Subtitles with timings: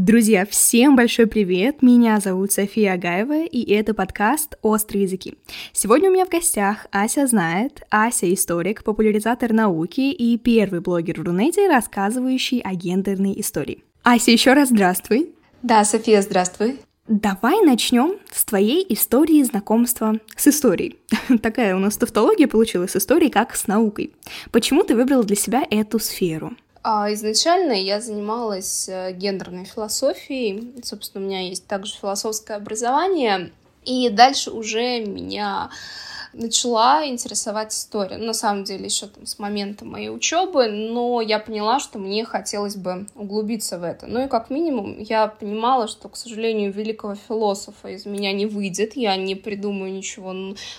[0.00, 1.82] Друзья, всем большой привет!
[1.82, 5.34] Меня зовут София Агаева, и это подкаст «Острые языки».
[5.72, 11.24] Сегодня у меня в гостях Ася знает, Ася историк, популяризатор науки и первый блогер в
[11.24, 13.82] Рунете, рассказывающий о гендерной истории.
[14.04, 15.34] Ася, еще раз здравствуй!
[15.62, 16.78] Да, София, здравствуй!
[17.08, 20.96] Давай начнем с твоей истории знакомства с историей.
[21.42, 24.12] Такая у нас тавтология получилась с историей, как с наукой.
[24.52, 26.52] Почему ты выбрала для себя эту сферу?
[26.82, 30.74] А, изначально я занималась э, гендерной философией.
[30.82, 33.52] Собственно, у меня есть также философское образование.
[33.84, 35.70] И дальше уже меня
[36.32, 38.16] начала интересовать история.
[38.16, 42.76] На самом деле, еще там с момента моей учебы, но я поняла, что мне хотелось
[42.76, 44.06] бы углубиться в это.
[44.06, 48.96] Ну и как минимум я понимала, что, к сожалению, великого философа из меня не выйдет,
[48.96, 50.34] я не придумаю ничего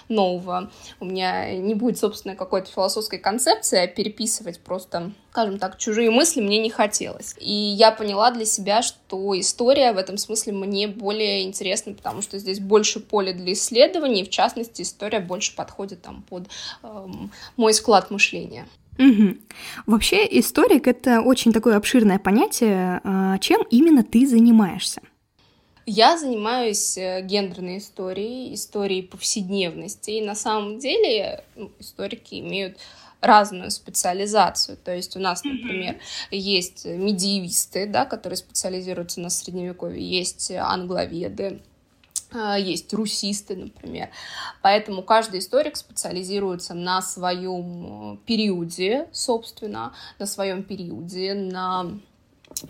[0.08, 6.12] нового, у меня не будет, собственно, какой-то философской концепции, а переписывать просто скажем так, чужие
[6.12, 7.34] мысли мне не хотелось.
[7.40, 12.38] И я поняла для себя, что история в этом смысле мне более интересна, потому что
[12.40, 16.50] здесь больше поля для исследований, в частности, история больше подходит там под
[16.84, 18.68] эм, мой склад мышления.
[18.98, 19.38] Угу.
[19.86, 23.00] Вообще, историк— это очень такое обширное понятие.
[23.06, 25.02] А, чем именно ты занимаешься?
[25.86, 30.12] Я занимаюсь э, гендерной историей, историей повседневности.
[30.12, 32.78] И на самом деле ну, историки имеют
[33.22, 34.78] разную специализацию.
[34.78, 35.98] То есть у нас, например,
[36.32, 41.62] есть медиевисты, да, которые специализируются на средневековье, есть англоведы,
[42.32, 44.10] а, есть русисты, например.
[44.62, 52.00] Поэтому каждый историк специализируется на своем э, периоде, собственно, на своем периоде, на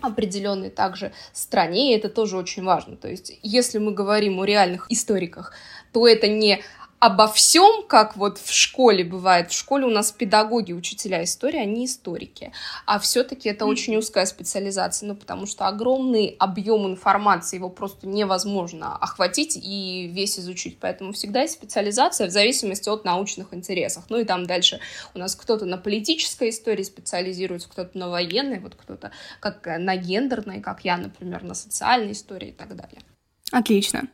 [0.00, 2.96] определенной также стране, и это тоже очень важно.
[2.96, 5.52] То есть, если мы говорим о реальных историках,
[5.92, 6.62] то это не
[7.00, 9.50] обо всем, как вот в школе бывает.
[9.50, 12.52] В школе у нас педагоги, учителя истории, они историки.
[12.84, 18.96] А все-таки это очень узкая специализация, ну, потому что огромный объем информации, его просто невозможно
[18.96, 20.78] охватить и весь изучить.
[20.78, 24.04] Поэтому всегда есть специализация в зависимости от научных интересов.
[24.10, 24.78] Ну и там дальше
[25.14, 29.10] у нас кто-то на политической истории специализируется, кто-то на военной, вот кто-то
[29.40, 33.00] как на гендерной, как я, например, на социальной истории и так далее.
[33.50, 34.04] Отлично.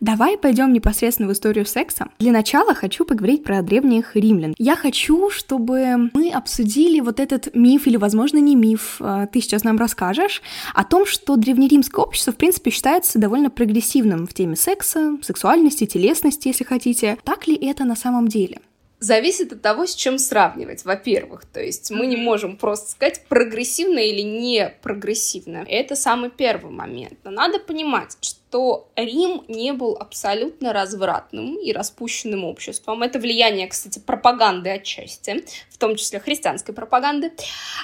[0.00, 2.08] Давай пойдем непосредственно в историю секса.
[2.18, 4.54] Для начала хочу поговорить про древних римлян.
[4.58, 9.64] Я хочу, чтобы мы обсудили вот этот миф, или, возможно, не миф, а, ты сейчас
[9.64, 10.42] нам расскажешь,
[10.74, 16.48] о том, что древнеримское общество, в принципе, считается довольно прогрессивным в теме секса, сексуальности, телесности,
[16.48, 17.18] если хотите.
[17.24, 18.60] Так ли это на самом деле?
[19.00, 21.44] Зависит от того, с чем сравнивать, во-первых.
[21.44, 25.64] То есть мы не можем просто сказать, прогрессивно или не прогрессивно.
[25.68, 27.18] Это самый первый момент.
[27.24, 33.02] Но надо понимать, что Рим не был абсолютно развратным и распущенным обществом.
[33.02, 37.32] Это влияние, кстати, пропаганды отчасти, в том числе христианской пропаганды.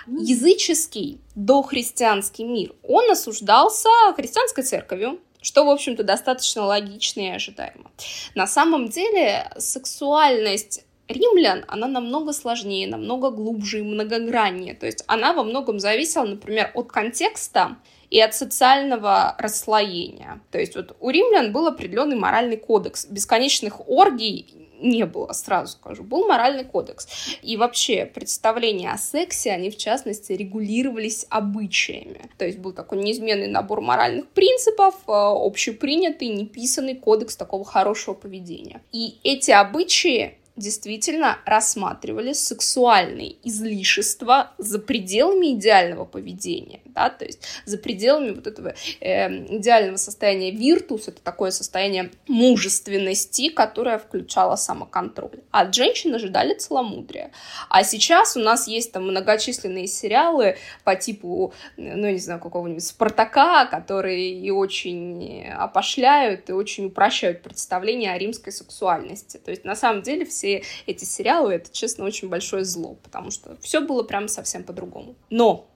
[0.06, 7.90] Языческий дохристианский мир, он осуждался христианской церковью, что, в общем-то, достаточно логично и ожидаемо.
[8.34, 14.74] На самом деле, сексуальность римлян, она намного сложнее, намного глубже и многограннее.
[14.74, 17.76] То есть она во многом зависела, например, от контекста
[18.10, 20.40] и от социального расслоения.
[20.50, 23.06] То есть вот у римлян был определенный моральный кодекс.
[23.06, 24.46] Бесконечных оргий
[24.80, 26.02] не было, сразу скажу.
[26.02, 27.08] Был моральный кодекс.
[27.42, 32.30] И вообще представления о сексе, они в частности регулировались обычаями.
[32.38, 38.82] То есть был такой неизменный набор моральных принципов, э, общепринятый, неписанный кодекс такого хорошего поведения.
[38.92, 47.78] И эти обычаи действительно рассматривали сексуальные излишества за пределами идеального поведения, да, то есть за
[47.78, 55.40] пределами вот этого э, идеального состояния виртус, это такое состояние мужественности, которое включало самоконтроль.
[55.50, 57.30] А от женщин ожидали целомудрия.
[57.68, 63.66] А сейчас у нас есть там многочисленные сериалы по типу, ну, не знаю, какого-нибудь Спартака,
[63.66, 69.38] которые и очень опошляют, и очень упрощают представление о римской сексуальности.
[69.38, 73.56] То есть на самом деле все эти сериалы, это, честно, очень большое зло, потому что
[73.60, 75.16] все было прям совсем по-другому.
[75.30, 75.68] Но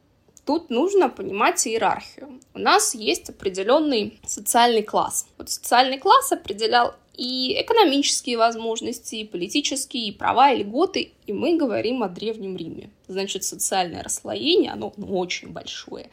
[0.48, 2.40] тут нужно понимать иерархию.
[2.54, 5.26] У нас есть определенный социальный класс.
[5.36, 11.58] Вот социальный класс определял и экономические возможности, и политические, и права, и льготы, и мы
[11.58, 12.88] говорим о Древнем Риме.
[13.08, 16.08] Значит, социальное расслоение, оно ну, очень большое.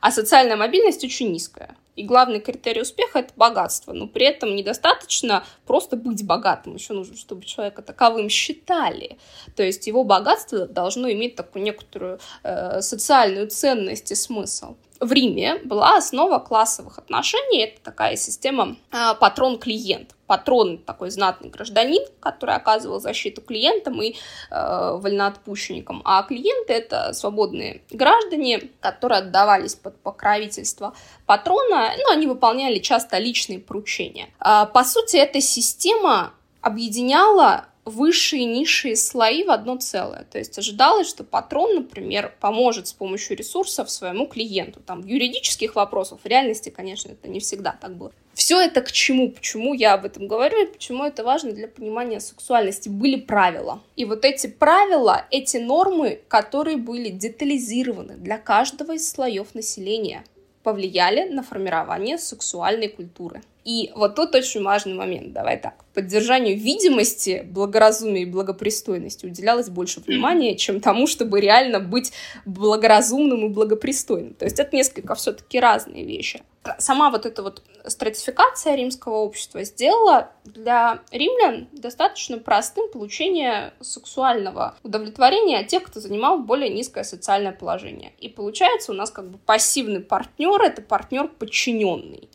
[0.00, 1.76] А социальная мобильность очень низкая.
[1.96, 3.92] И главный критерий успеха— это богатство.
[3.92, 6.76] Но при этом недостаточно просто быть богатым.
[6.76, 9.18] Еще нужно, чтобы человека таковым считали.
[9.56, 14.76] То есть его богатство должно иметь такую некоторую э, социальную ценность и смысл.
[15.00, 17.64] В Риме была основа классовых отношений.
[17.64, 20.14] Это такая система э, патрон-клиент.
[20.28, 24.14] Патрон такой знатный гражданин, который оказывал защиту клиентам и
[24.50, 30.94] э, вольноотпущенникам, а клиенты это свободные граждане, которые отдавались под покровительство
[31.26, 34.28] патрона, ну, они выполняли часто личные поручения.
[34.44, 40.26] Э, по сути, эта система объединяла высшие низшие слои в одно целое.
[40.30, 44.80] То есть ожидалось, что патрон, например, поможет с помощью ресурсов своему клиенту.
[44.80, 48.12] Там юридических вопросах, в реальности, конечно, это не всегда так было.
[48.34, 49.30] Все это к чему?
[49.30, 52.88] Почему я об этом говорю и почему это важно для понимания сексуальности?
[52.88, 53.82] Были правила.
[53.96, 60.24] И вот эти правила, эти нормы, которые были детализированы для каждого из слоев населения,
[60.62, 63.42] повлияли на формирование сексуальной культуры.
[63.68, 65.84] И вот тут очень важный момент, давай так.
[65.92, 72.10] Поддержанию видимости, благоразумия и благопристойности уделялось больше внимания, чем тому, чтобы реально быть
[72.46, 74.32] благоразумным и благопристойным.
[74.32, 76.40] То есть это несколько все-таки разные вещи.
[76.78, 85.58] Сама вот эта вот стратификация римского общества сделала для римлян достаточно простым получение сексуального удовлетворения
[85.58, 88.12] от тех, кто занимал более низкое социальное положение.
[88.18, 92.30] И получается у нас как бы пассивный партнер— это партнер подчиненный.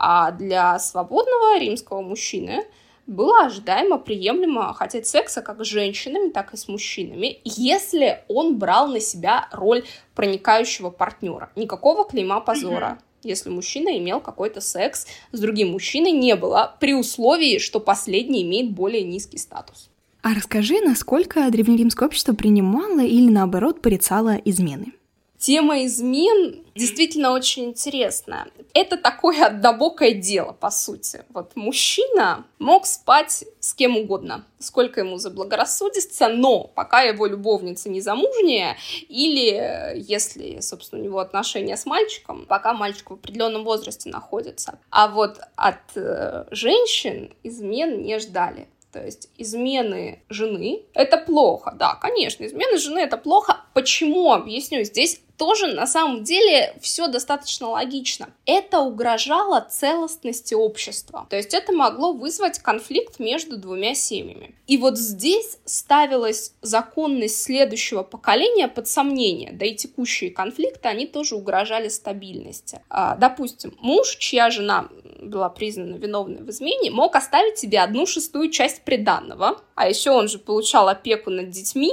[0.00, 2.64] А для свободного римского мужчины
[3.08, 8.86] было ожидаемо приемлемо хотеть секса как с женщинами, так и с мужчинами, если он брал
[8.86, 9.84] на себя роль
[10.14, 11.50] проникающего партнера.
[11.56, 12.98] Никакого клейма позора.
[13.24, 18.70] Если мужчина имел какой-то секс с другим мужчиной, не было, при условии, что последний имеет
[18.70, 19.90] более низкий статус.
[20.22, 24.92] А расскажи, насколько древнеримское общество принимало или, наоборот, порицало измены?
[25.38, 28.48] Тема измен действительно очень интересная.
[28.74, 31.24] Это такое однобокое дело, по сути.
[31.28, 38.00] Вот мужчина мог спать с кем угодно, сколько ему заблагорассудится, но пока его любовница не
[38.00, 38.76] замужняя,
[39.08, 44.78] или если, собственно, у него отношения с мальчиком, пока мальчик в определенном возрасте находится.
[44.90, 48.68] А вот от э, женщин измен не ждали.
[48.92, 51.74] То есть измены жены— это плохо.
[51.78, 53.60] Да, конечно, измены жены— это плохо.
[53.78, 54.32] Почему?
[54.32, 54.82] Объясню.
[54.82, 58.30] Здесь тоже на самом деле все достаточно логично.
[58.44, 61.28] Это угрожало целостности общества.
[61.30, 64.56] То есть это могло вызвать конфликт между двумя семьями.
[64.66, 69.52] И вот здесь ставилась законность следующего поколения под сомнение.
[69.52, 72.82] Да и текущие конфликты, они тоже угрожали стабильности.
[72.90, 74.88] А, допустим, муж, чья жена
[75.22, 80.26] была признана виновной в измене, мог оставить себе одну шестую часть приданного, а еще он
[80.26, 81.92] же получал опеку над детьми,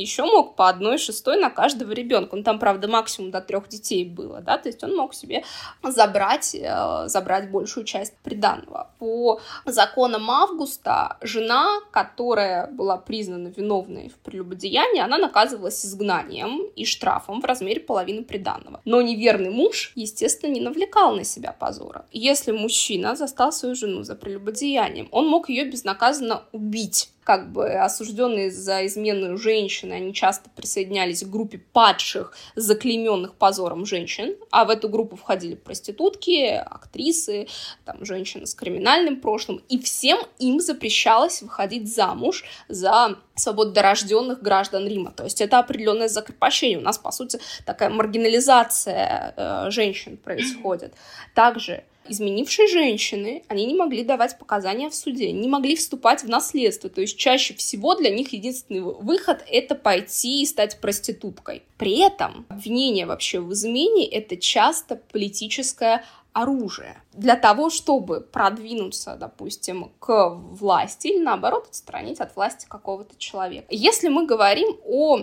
[0.00, 2.36] еще мог по одной шестой на каждого ребенка.
[2.36, 5.44] Ну, там, правда, максимум до трех детей было, да, то есть он мог себе
[5.82, 8.90] забрать, э, забрать большую часть приданного.
[8.98, 17.40] По законам Августа жена, которая была признана виновной в прелюбодеянии, она наказывалась изгнанием и штрафом
[17.40, 18.80] в размере половины приданного.
[18.84, 22.06] Но неверный муж, естественно, не навлекал на себя позора.
[22.12, 28.50] Если мужчина застал свою жену за прелюбодеянием, он мог ее безнаказанно убить как бы осужденные
[28.50, 34.88] за измену женщины, они часто присоединялись к группе падших, заклейменных позором женщин, а в эту
[34.88, 37.46] группу входили проститутки, актрисы,
[37.84, 45.12] там, женщины с криминальным прошлым, и всем им запрещалось выходить замуж за свободорожденных граждан Рима.
[45.12, 46.78] То есть это определенное закрепощение.
[46.78, 50.94] У нас, по сути, такая маргинализация э, женщин происходит.
[51.34, 56.90] Также изменившие женщины, они не могли давать показания в суде, не могли вступать в наследство.
[56.90, 61.62] То есть чаще всего для них единственный выход— это пойти и стать проституткой.
[61.78, 69.90] При этом обвинение вообще в измене— это часто политическое оружие для того, чтобы продвинуться, допустим,
[69.98, 73.66] к власти или наоборот отстранить от власти какого-то человека.
[73.70, 75.18] Если мы говорим о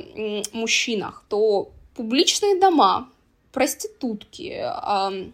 [0.53, 3.09] мужчинах, то публичные дома,
[3.51, 4.63] проститутки,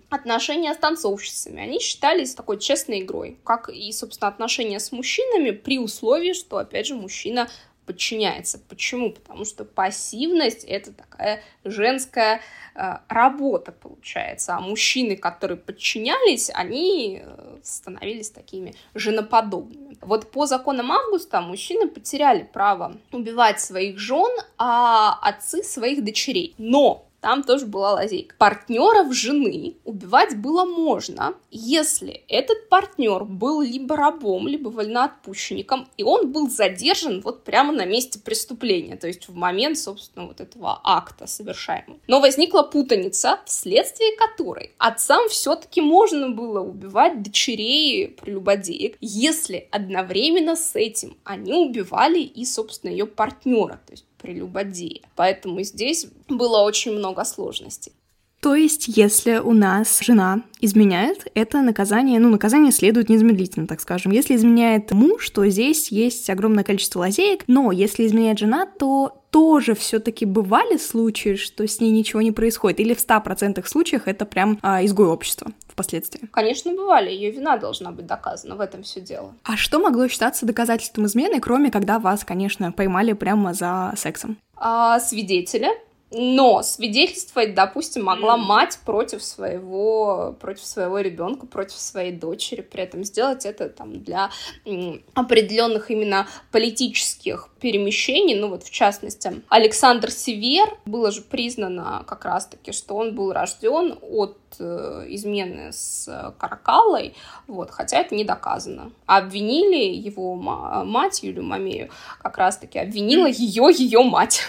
[0.09, 5.79] отношения с танцовщицами, они считались такой честной игрой, как и, собственно, отношения с мужчинами при
[5.79, 7.49] условии, что, опять же, мужчина
[7.85, 8.59] подчиняется.
[8.67, 9.11] Почему?
[9.11, 12.41] Потому что пассивность— это такая женская
[12.73, 14.55] э, работа, получается.
[14.55, 19.97] А мужчины, которые подчинялись, они э, становились такими женоподобными.
[20.01, 26.55] Вот по законам Августа мужчины потеряли право убивать своих жен, а отцы своих дочерей.
[26.57, 28.35] Но там тоже была лазейка.
[28.37, 36.31] Партнеров жены убивать было можно, если этот партнер был либо рабом, либо вольноотпущенником, и он
[36.31, 41.25] был задержан вот прямо на месте преступления, то есть в момент, собственно, вот этого акта
[41.25, 41.97] совершаемого.
[42.05, 50.75] Но возникла путаница, вследствие которой отцам все-таки можно было убивать дочерей прелюбодеек, если одновременно с
[50.75, 55.01] этим они убивали и, собственно, ее партнера, то есть прелюбодея.
[55.15, 57.93] Поэтому здесь было очень много сложностей.
[58.45, 64.11] То есть, если у нас жена изменяет, это наказание, ну, наказание следует незамедлительно, так скажем.
[64.11, 69.73] Если изменяет муж, то здесь есть огромное количество лазеек, но если изменяет жена, то тоже
[69.73, 72.79] все-таки бывали случаи, что с ней ничего не происходит?
[72.81, 76.29] Или в 100% случаях это прям а, изгой общества впоследствии?
[76.31, 77.09] Конечно, бывали.
[77.09, 78.55] Ее вина должна быть доказана.
[78.55, 79.33] В этом все дело.
[79.43, 84.37] А что могло считаться доказательством измены, кроме когда вас, конечно, поймали прямо за сексом?
[84.55, 85.71] А, свидетеля,
[86.17, 93.03] но свидетельствовать, допустим, могла мать против своего, против своего ребенка, против своей дочери, при этом
[93.03, 94.29] сделать это там для
[95.13, 102.71] определенных именно политических перемещений, ну вот в частности, Александр Север, было же признано как раз-таки,
[102.71, 107.13] что он был рожден от э, измены с Каракалой,
[107.47, 108.91] вот, хотя это не доказано.
[109.05, 111.89] Обвинили его мать, Юлию Мамею,
[112.21, 114.41] как раз-таки обвинила ее ее мать.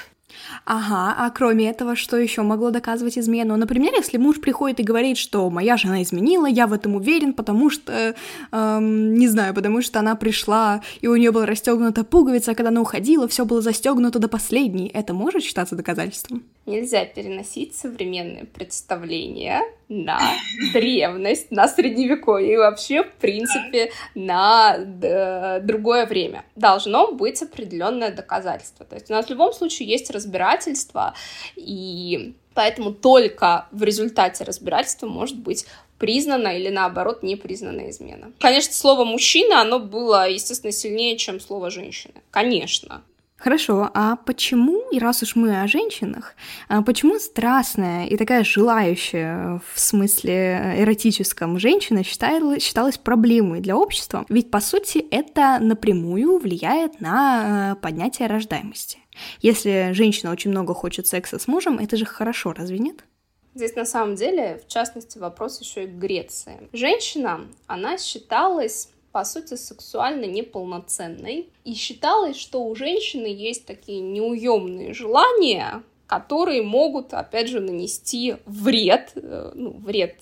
[0.64, 3.56] Ага, а кроме этого, что еще могло доказывать измену?
[3.56, 7.70] Например, если муж приходит и говорит, что моя жена изменила, я в этом уверен, потому
[7.70, 8.14] что,
[8.52, 12.70] эм, не знаю, потому что она пришла, и у нее была расстегнута пуговица, а когда
[12.70, 14.90] она уходила, все было застегнуто до последней.
[14.92, 16.42] Это может считаться доказательством?
[16.66, 20.20] Нельзя переносить современные представления на
[20.72, 24.78] древность, на средневековье и вообще, в принципе, на
[25.60, 26.44] другое время.
[26.56, 28.84] Должно быть определенное доказательство.
[28.84, 31.14] То есть у нас в любом случае есть разбирательство,
[31.54, 35.66] и поэтому только в результате разбирательства может быть
[35.98, 38.32] признана или наоборот не признана измена.
[38.38, 42.14] Конечно, слово мужчина, оно было, естественно, сильнее, чем слово женщина.
[42.30, 43.02] Конечно.
[43.36, 46.34] Хорошо, а почему, и раз уж мы о женщинах,
[46.68, 54.24] а почему страстная и такая желающая в смысле эротическом женщина считалась, считалась проблемой для общества?
[54.30, 58.98] Ведь, по сути, это напрямую влияет на э, поднятие рождаемости.
[59.40, 63.04] Если женщина очень много хочет секса с мужем, это же хорошо, разве нет?
[63.54, 66.68] Здесь на самом деле, в частности, вопрос еще и Греции.
[66.72, 71.48] Женщина, она считалась по сути, сексуально неполноценной.
[71.64, 79.12] И считалось, что у женщины есть такие неуемные желания, которые могут, опять же, нанести вред,
[79.14, 80.16] э, ну, вред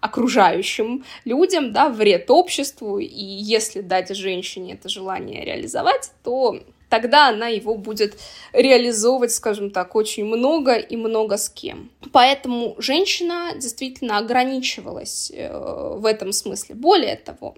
[0.00, 7.48] окружающим людям, да, вред обществу, и если дать женщине это желание реализовать, то тогда она
[7.48, 8.18] его будет
[8.52, 11.90] реализовывать, скажем так, очень много и много с кем.
[12.12, 16.74] Поэтому женщина действительно ограничивалась э, в этом смысле.
[16.74, 17.54] Более того,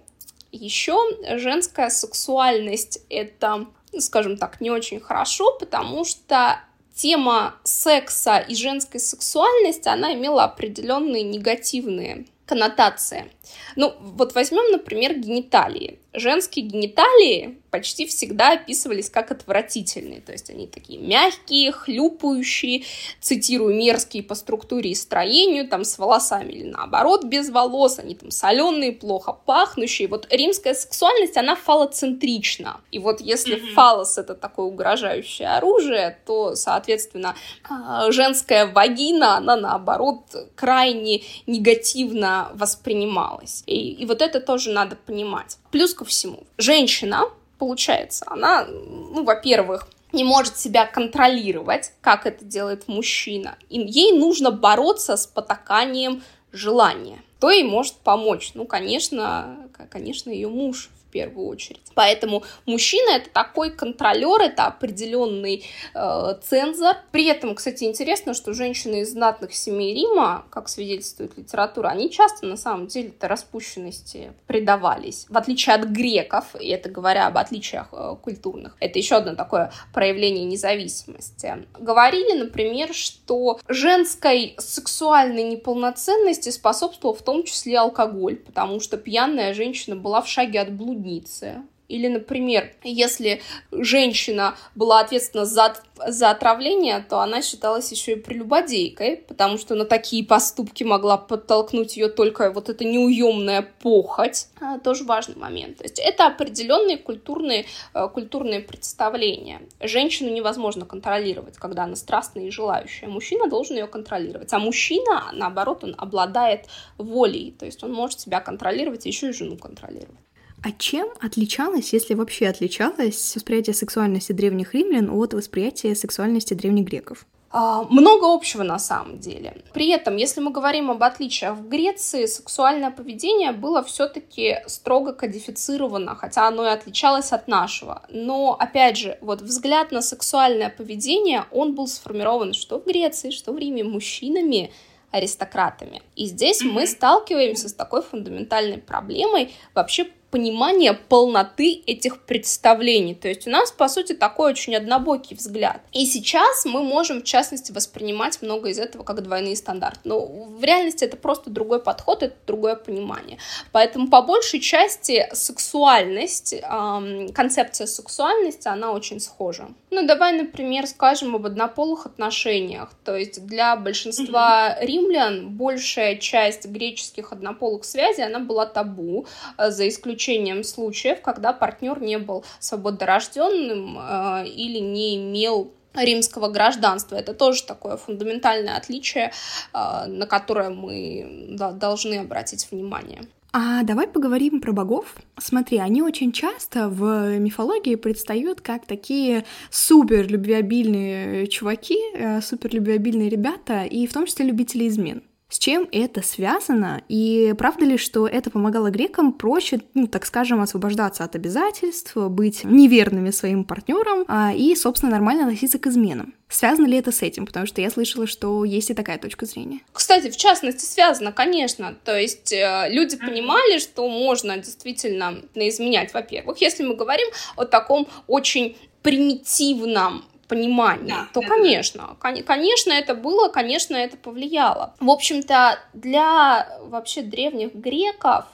[0.51, 0.97] еще
[1.37, 6.59] женская сексуальность это, скажем так, не очень хорошо, потому что
[6.93, 13.31] тема секса и женской сексуальности, она имела определенные негативные коннотации.
[13.75, 15.99] Ну, вот возьмем, например, гениталии.
[16.13, 20.21] Женские гениталии почти всегда описывались как отвратительные.
[20.21, 22.83] То есть они такие мягкие, хлюпающие,
[23.21, 28.31] цитирую, мерзкие по структуре и строению, там с волосами или наоборот без волос, они там
[28.31, 30.07] соленые, плохо пахнущие.
[30.07, 32.81] Вот римская сексуальность, она фалоцентрична.
[32.91, 33.73] И вот если mm-hmm.
[33.73, 37.35] фалос это такое угрожающее оружие, то, соответственно,
[37.69, 40.23] а, женская вагина, она наоборот
[40.55, 43.63] крайне негативно воспринималась.
[43.67, 45.57] И, и вот это тоже надо понимать.
[45.71, 47.25] Плюс ко всему, женщина
[47.57, 53.57] получается, она, ну, во-первых, не может себя контролировать, как это делает мужчина.
[53.69, 57.21] И ей нужно бороться с потаканием желания.
[57.37, 58.51] Кто ей может помочь?
[58.53, 59.57] Ну, конечно,
[59.91, 61.81] конечно, ее муж первую очередь.
[61.95, 66.95] Поэтому мужчина это такой контролер, это определенный э, цензор.
[67.11, 72.45] При этом, кстати, интересно, что женщины из знатных семей Рима, как свидетельствует литература, они часто
[72.45, 75.25] на самом деле это распущенности предавались.
[75.29, 79.71] В отличие от греков, и это говоря об отличиях э, культурных, это еще одно такое
[79.93, 81.65] проявление независимости.
[81.77, 89.95] Говорили, например, что женской сексуальной неполноценности способствовал в том числе алкоголь, потому что пьяная женщина
[89.95, 91.63] была в шаге от блудницы.
[91.89, 93.41] Или, например, если
[93.71, 95.73] женщина была ответственна за,
[96.07, 101.97] за отравление, то она считалась еще и прелюбодейкой, потому что на такие поступки могла подтолкнуть
[101.97, 104.49] ее только вот эта неуемная похоть.
[104.61, 105.79] А, тоже важный момент.
[105.79, 107.65] То есть это определенные культурные,
[107.95, 109.61] э, культурные представления.
[109.81, 113.09] Женщину невозможно контролировать, когда она страстная и желающая.
[113.09, 114.53] Мужчина должен ее контролировать.
[114.53, 116.67] А мужчина, наоборот, он обладает
[116.99, 117.55] волей.
[117.57, 120.28] То есть он может себя контролировать еще и жену контролировать.
[120.61, 127.25] А чем отличалось, если вообще отличалось, восприятие сексуальности древних римлян от восприятия сексуальности древних греков?
[127.51, 129.57] А, много общего на самом деле.
[129.73, 136.15] При этом, если мы говорим об отличиях в Греции, сексуальное поведение было все-таки строго кодифицировано,
[136.15, 138.03] хотя оно и отличалось от нашего.
[138.09, 143.51] Но, опять же, вот взгляд на сексуальное поведение, он был сформирован что в Греции, что
[143.51, 144.71] в Риме мужчинами,
[145.11, 146.03] аристократами.
[146.15, 153.15] И здесь мы сталкиваемся с такой фундаментальной проблемой вообще понимание полноты этих представлений.
[153.15, 155.81] То есть у нас, по сути, такой очень однобокий взгляд.
[155.91, 160.01] И сейчас мы можем, в частности, воспринимать много из этого как двойные стандарты.
[160.03, 163.37] Но в реальности это просто другой подход, это другое понимание.
[163.71, 169.69] Поэтому по большей части сексуальность, эм, концепция сексуальности, она очень схожа.
[169.89, 172.91] Ну, давай, например, скажем об однополых отношениях.
[173.03, 174.85] То есть для большинства mm-hmm.
[174.85, 179.25] римлян большая часть греческих однополых связей, она была табу,
[179.57, 186.49] э, за исключением исключением случаев, когда партнер не был свободорожденным э, или не имел римского
[186.49, 187.15] гражданства.
[187.15, 189.31] Это тоже такое фундаментальное отличие,
[189.73, 193.21] э, на которое мы да, должны обратить внимание.
[193.51, 195.15] А давай поговорим про богов.
[195.39, 203.29] Смотри, они очень часто в мифологии предстают как такие супер любвеобильные чуваки, э, супер любвеобильные
[203.29, 205.23] ребята, и в том числе любители измен.
[205.49, 207.01] С чем это связано?
[207.09, 212.63] И правда ли, что это помогало грекам проще, ну, так скажем, освобождаться от обязательств, быть
[212.63, 216.35] неверными своим партнерам а, и, собственно, нормально относиться к изменам?
[216.49, 217.47] Связано ли это с этим?
[217.47, 219.79] Потому что я слышала, что есть и такая точка зрения.
[219.91, 221.95] Кстати, в частности, связано, конечно.
[222.05, 228.07] То есть э, люди понимали, что можно действительно изменять, во-первых, если мы говорим о таком
[228.27, 232.41] очень примитивном понимании, да, то, да, конечно, да.
[232.43, 234.95] конечно, это было, конечно, это повлияло.
[234.99, 238.45] В общем-то, для вообще древних греков,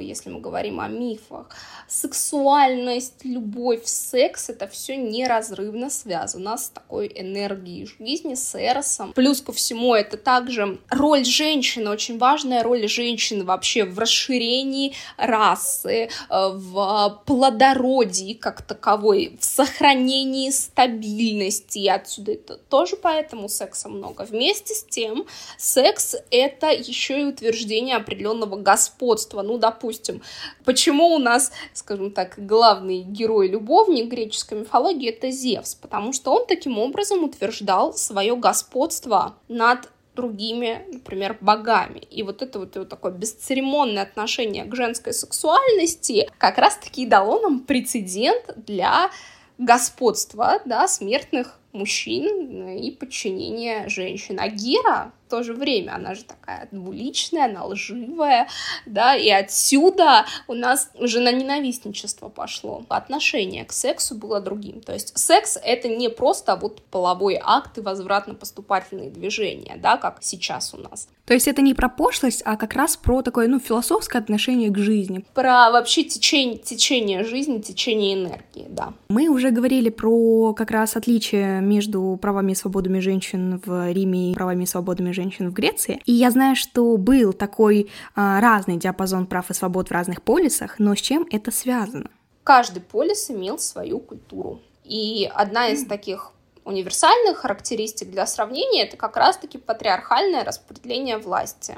[0.00, 1.48] если мы говорим о мифах,
[1.88, 9.12] сексуальность, любовь, секс— это все неразрывно связано с такой энергией жизни, с эросом.
[9.12, 16.08] Плюс ко всему это также роль женщины, очень важная роль женщины вообще в расширении расы,
[16.08, 21.78] э, в плодородии как таковой, в сохранении стабильности.
[21.78, 24.22] И отсюда это тоже поэтому секса много.
[24.22, 25.26] Вместе с тем,
[25.58, 29.41] секс— это еще и утверждение определенного господства.
[29.42, 30.22] Ну, допустим,
[30.64, 36.78] почему у нас скажем так, главный герой-любовник греческой мифологии— это Зевс, потому что он таким
[36.78, 42.00] образом утверждал свое господство над другими, например, богами.
[42.10, 47.60] И вот это вот, вот такое бесцеремонное отношение к женской сексуальности как раз-таки дало нам
[47.60, 49.10] прецедент для
[49.56, 54.38] господства, да, смертных мужчин и подчинения женщин.
[54.38, 58.48] А Гера то же время она же такая двуличная, она лживая,
[58.84, 62.84] да, и отсюда у нас жена ненавистничество пошло.
[62.90, 64.82] Отношение к сексу было другим.
[64.82, 70.74] То есть секс— это не просто вот половой акт и возвратно-поступательные движения, да, как сейчас
[70.74, 71.08] у нас.
[71.24, 74.76] То есть это не про пошлость, а как раз про такое, ну, философское отношение к
[74.76, 75.24] жизни.
[75.32, 78.92] Про вообще течение, течение жизни, течение энергии, да.
[79.08, 84.34] Мы уже говорили про как раз отличие между правами и свободами женщин в Риме и
[84.34, 86.00] правами и свободами женщин женщин в Греции.
[86.04, 90.78] И я знаю, что был такой а, разный диапазон прав и свобод в разных полисах,
[90.78, 92.10] но с чем это связано?
[92.44, 94.60] Каждый полис имел свою культуру.
[94.84, 96.32] И одна из таких
[96.64, 101.76] универсальных характеристик для сравнения это как раз-таки патриархальное распределение власти.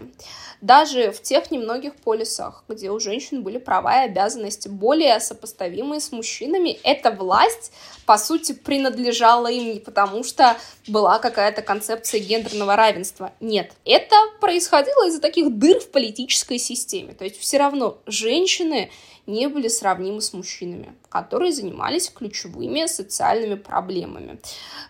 [0.61, 6.13] Даже в тех немногих полисах, где у женщин были права и обязанности более сопоставимые с
[6.13, 7.73] мужчинами, эта власть,
[8.07, 13.33] по сути, принадлежала им не потому, что была какая-то концепция гендерного равенства.
[13.41, 17.15] Нет, это происходило из-за таких дыр в политической системе.
[17.15, 18.91] То есть все равно женщины
[19.27, 24.41] не были сравнимы с мужчинами, которые занимались ключевыми социальными проблемами.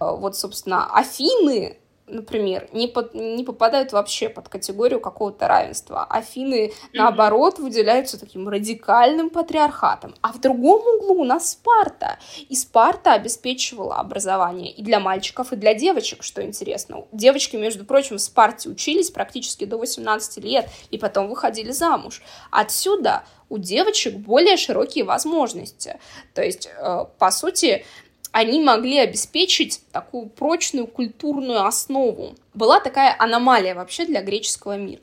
[0.01, 6.05] Э, вот, собственно, Афины например, не, под, не попадают вообще под категорию какого-то равенства.
[6.05, 10.15] Афины, наоборот, выделяются таким радикальным патриархатом.
[10.21, 12.19] А в другом углу у нас Спарта.
[12.49, 17.07] И Спарта обеспечивала образование и для мальчиков, и для девочек, что интересно.
[17.13, 22.23] Девочки, между прочим, в Спарте учились практически до 18 лет, и потом выходили замуж.
[22.51, 25.99] Отсюда у девочек более широкие возможности.
[26.35, 27.85] То есть, э, по сути,
[28.33, 32.35] они могли обеспечить такую прочную культурную основу.
[32.53, 35.03] Была такая аномалия вообще для греческого мира.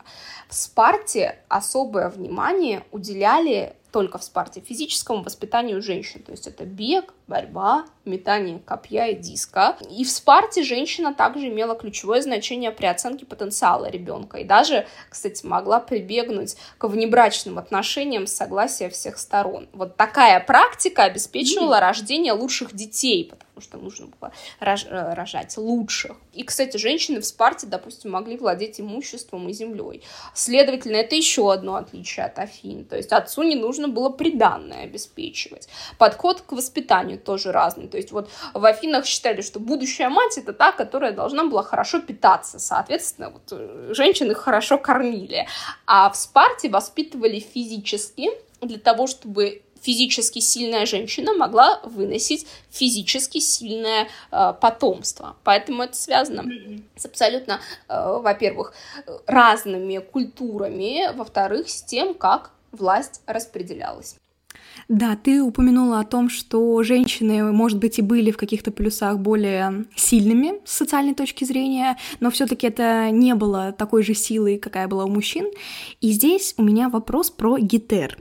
[0.49, 6.23] В Спарте особое внимание уделяли только в Спарте, физическому воспитанию женщин.
[6.23, 9.77] То есть это бег, борьба, метание копья и диска.
[9.89, 14.38] И в Спарте женщина также имела ключевое значение при оценке потенциала ребенка.
[14.38, 19.67] И даже, кстати, могла прибегнуть к внебрачным отношениям с согласия всех сторон.
[19.73, 21.80] Вот такая практика обеспечивала mm.
[21.80, 26.17] рождение лучших детей, потому что нужно было рож- э, рожать лучших.
[26.34, 30.04] И, кстати, женщины в Спарте, допустим, могли владеть имуществом и землей.
[30.34, 32.86] Следовательно, это еще одно отличие от Афин.
[32.86, 35.67] То есть отцу не нужно нужно было приданное обеспечивать.
[35.98, 37.88] Подход к воспитанию тоже разный.
[37.88, 42.00] То есть вот в Афинах считали, что будущая мать это та, которая должна была хорошо
[42.00, 42.60] питаться.
[42.60, 45.48] Соответственно, вот э, женщины хорошо кормили.
[45.86, 48.30] А в Спарте воспитывали физически
[48.62, 55.36] для того, чтобы физически сильная женщина могла выносить физически сильное э, потомство.
[55.44, 56.46] Поэтому это связано
[56.96, 58.74] с абсолютно, э, во-первых,
[59.26, 64.17] разными культурами, во-вторых, с тем, как власть распределялась.
[64.88, 69.86] Да, ты упомянула о том, что женщины, может быть, и были в каких-то плюсах более
[69.95, 75.05] сильными с социальной точки зрения, но все-таки это не было такой же силой, какая была
[75.05, 75.49] у мужчин.
[76.01, 78.17] И здесь у меня вопрос про гетер.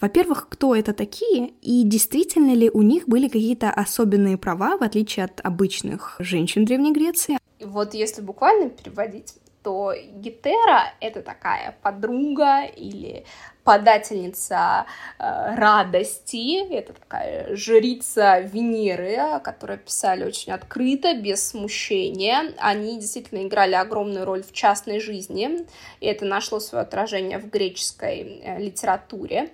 [0.00, 5.24] Во-первых, кто это такие, и действительно ли у них были какие-то особенные права, в отличие
[5.24, 7.38] от обычных женщин Древней Греции?
[7.60, 13.24] Вот если буквально переводить, то Гетера— это такая подруга или
[13.64, 14.86] подательница
[15.18, 22.54] э, радости, это такая жрица Венеры, которую писали очень открыто, без смущения.
[22.58, 25.66] Они действительно играли огромную роль в частной жизни,
[26.00, 29.50] и это нашло свое отражение в греческой э, литературе.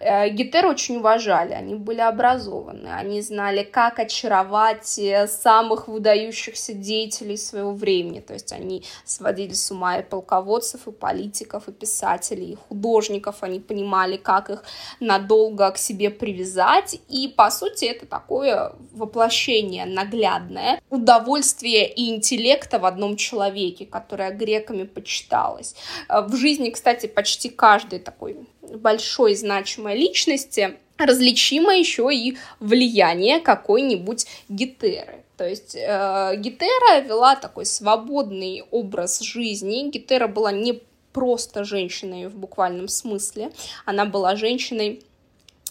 [0.00, 7.36] Э, Гетер очень уважали, они были образованы, они знали, как очаровать э, самых выдающихся деятелей
[7.36, 12.58] своего времени, то есть они сводили с ума и полководцев, и политиков, и писателей, и
[12.68, 14.64] художников, они понимали, как их
[15.00, 22.86] надолго к себе привязать, и, по сути, это такое воплощение наглядное удовольствия и интеллекта в
[22.86, 25.74] одном человеке, которое греками почиталось.
[26.08, 34.26] Э, в жизни, кстати, почти каждый такой большой значимой личности различимо еще и влияние какой-нибудь
[34.48, 35.24] гетеры.
[35.36, 39.88] То есть э, Гетера вела такой свободный образ жизни.
[39.88, 40.82] Гетера была не
[41.18, 43.50] просто женщиной в буквальном смысле,
[43.84, 45.02] она была женщиной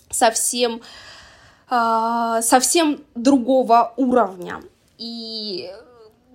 [0.09, 0.81] совсем,
[1.71, 4.61] э, совсем другого уровня.
[4.97, 5.71] И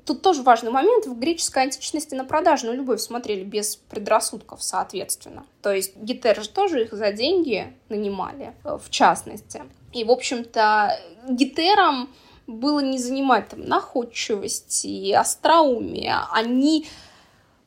[0.05, 1.07] Тут тоже важный момент.
[1.07, 5.45] В греческой античности на продажную любовь смотрели без предрассудков, соответственно.
[5.63, 9.63] То есть гетеры же тоже их за деньги нанимали, э, в частности.
[9.93, 10.99] И, в общем-то,
[11.29, 12.09] гетерам
[12.49, 16.27] было не занимать там находчивости остроумия.
[16.33, 16.89] Они,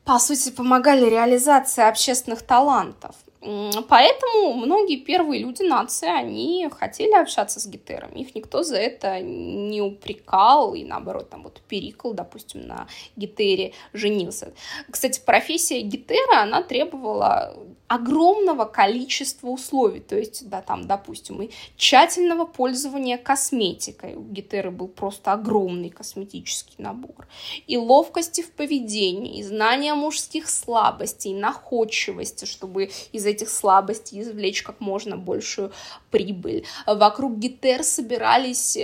[0.06, 3.16] по сути, помогали реализации общественных талантов.
[3.88, 8.20] Поэтому многие первые люди нации, они хотели общаться с гетерами.
[8.20, 14.52] Их никто за это не упрекал, и наоборот, там вот Перикл, допустим, на гетере женился.
[14.90, 17.56] Кстати, профессия гетера, она требовала
[17.88, 24.16] огромного количества условий, то есть, да, там, допустим, и тщательного пользования косметикой.
[24.16, 27.28] У гетеры был просто огромный косметический набор.
[27.68, 34.62] И ловкости в поведении, и знания мужских слабостей, и находчивости, чтобы из этих слабостей извлечь
[34.62, 35.72] как можно большую
[36.10, 36.64] прибыль.
[36.86, 38.78] Вокруг гетер собирались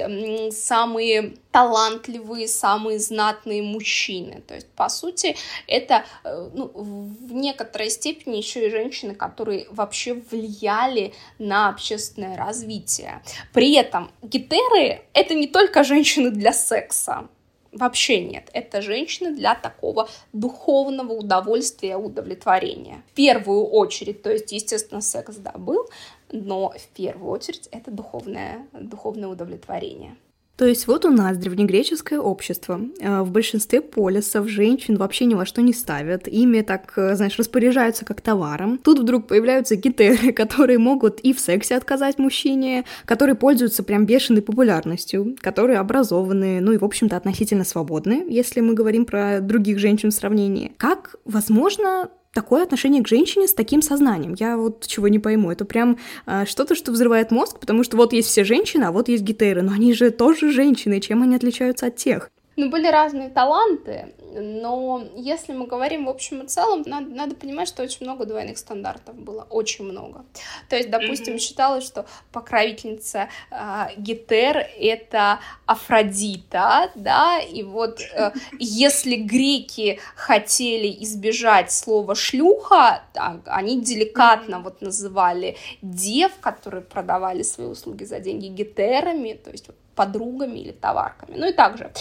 [0.51, 4.43] самые талантливые, самые знатные мужчины.
[4.47, 5.37] То есть, по сути,
[5.67, 13.23] это э, ну, в некоторой степени еще и женщины, которые вообще влияли на общественное развитие.
[13.53, 17.29] При этом гетеры— это не только женщины для секса.
[17.73, 18.51] Вообще нет.
[18.53, 23.03] Это женщины для такого духовного удовольствия, удовлетворения.
[23.13, 25.89] В первую очередь, то есть, естественно, секс, да, был,
[26.31, 30.17] но в первую очередь это духовное, духовное удовлетворение.
[30.57, 32.81] То есть вот у нас древнегреческое общество.
[33.01, 36.29] Э, в большинстве полисов женщин вообще ни во что не ставят.
[36.29, 38.79] Ими так, э, знаешь, распоряжаются как товаром.
[38.79, 44.43] Тут вдруг появляются гетеры, которые могут и в сексе отказать мужчине, которые пользуются прям бешеной
[44.43, 50.11] популярностью, которые образованы, ну и, в общем-то, относительно свободны, если мы говорим про других женщин
[50.11, 50.73] в сравнении.
[50.77, 54.35] Как возможно такое отношение к женщине с таким сознанием.
[54.39, 55.51] Я вот чего не пойму.
[55.51, 59.09] Это прям э, что-то, что взрывает мозг, потому что вот есть все женщины, а вот
[59.09, 62.31] есть гетеры, но они же тоже женщины, чем они отличаются от тех?
[62.57, 67.69] Ну, были разные таланты, но если мы говорим в общем и целом, надо, надо понимать,
[67.69, 70.25] что очень много двойных стандартов было, очень много.
[70.69, 71.39] То есть, допустим, mm-hmm.
[71.39, 81.73] считалось, что покровительница э, Гетер— это Афродита, да, и вот э, если греки хотели избежать
[81.73, 84.63] слова «шлюха», так, они деликатно mm-hmm.
[84.63, 90.73] вот называли дев, которые продавали свои услуги за деньги гетерами, то есть вот подругами или
[90.73, 91.37] товарками.
[91.37, 91.93] Ну и также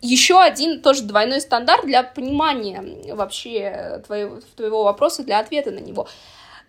[0.00, 6.08] еще один тоже двойной стандарт для понимания вообще твоего, твоего вопроса, для ответа на него.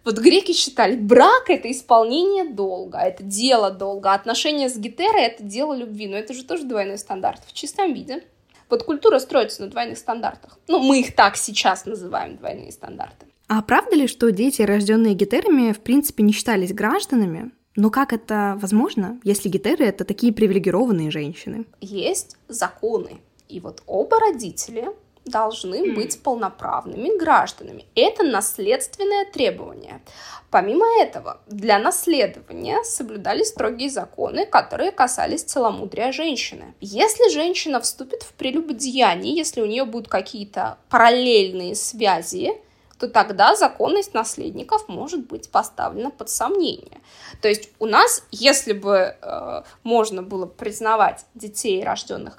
[0.05, 5.73] Вот греки считали, брак— это исполнение долга, это дело долга, отношения с гетерой— это дело
[5.73, 8.23] любви, но это же тоже двойной стандарт в чистом виде.
[8.69, 10.57] Вот культура строится на двойных стандартах.
[10.67, 13.25] Ну, мы их так сейчас называем, двойные стандарты.
[13.47, 17.51] А правда ли, что дети, рожденные гетерами, в принципе не считались гражданами?
[17.75, 21.65] Но как это возможно, если гетеры— это такие привилегированные женщины?
[21.81, 23.21] Есть законы.
[23.47, 24.93] И вот оба родителя
[25.25, 27.85] должны быть полноправными гражданами.
[27.95, 30.01] Это наследственное требование.
[30.49, 36.73] Помимо этого, для наследования соблюдались строгие законы, которые касались целомудрия женщины.
[36.81, 42.53] Если женщина вступит в прелюбодеяние, если у нее будут какие-то параллельные связи,
[42.99, 46.99] то тогда законность наследников может быть поставлена под сомнение.
[47.41, 52.37] То есть у нас, если бы э, можно было признавать детей, рожденных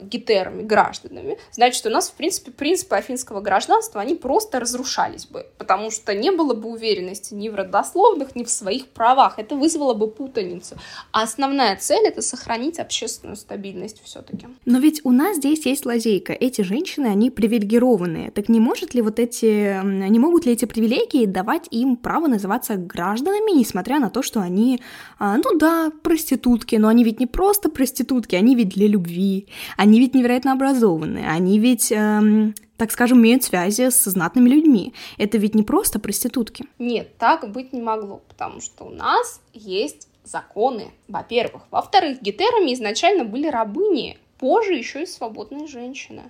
[0.00, 5.90] гетерами, гражданами, значит, у нас, в принципе, принципы афинского гражданства, они просто разрушались бы, потому
[5.90, 9.38] что не было бы уверенности ни в родословных, ни в своих правах.
[9.38, 10.76] Это вызвало бы путаницу.
[11.12, 14.46] А основная цель— это сохранить общественную стабильность все-таки.
[14.64, 16.32] Но ведь у нас здесь есть лазейка.
[16.32, 18.30] Эти женщины, они привилегированные.
[18.30, 22.76] Так не может ли вот эти не могут ли эти привилегии давать им право называться
[22.76, 24.80] гражданами, несмотря на то, что они,
[25.18, 29.48] а, ну да, проститутки, но они ведь не просто проститутки, они ведь для любви,
[29.80, 31.90] они ведь невероятно образованные, они ведь...
[31.90, 34.92] Эм, так скажем, имеют связи с знатными людьми.
[35.16, 36.66] Это ведь не просто проститутки.
[36.78, 41.62] Нет, так быть не могло, потому что у нас есть законы, во-первых.
[41.70, 46.24] Во-вторых, гетерами изначально были рабыни, позже еще и свободные женщины.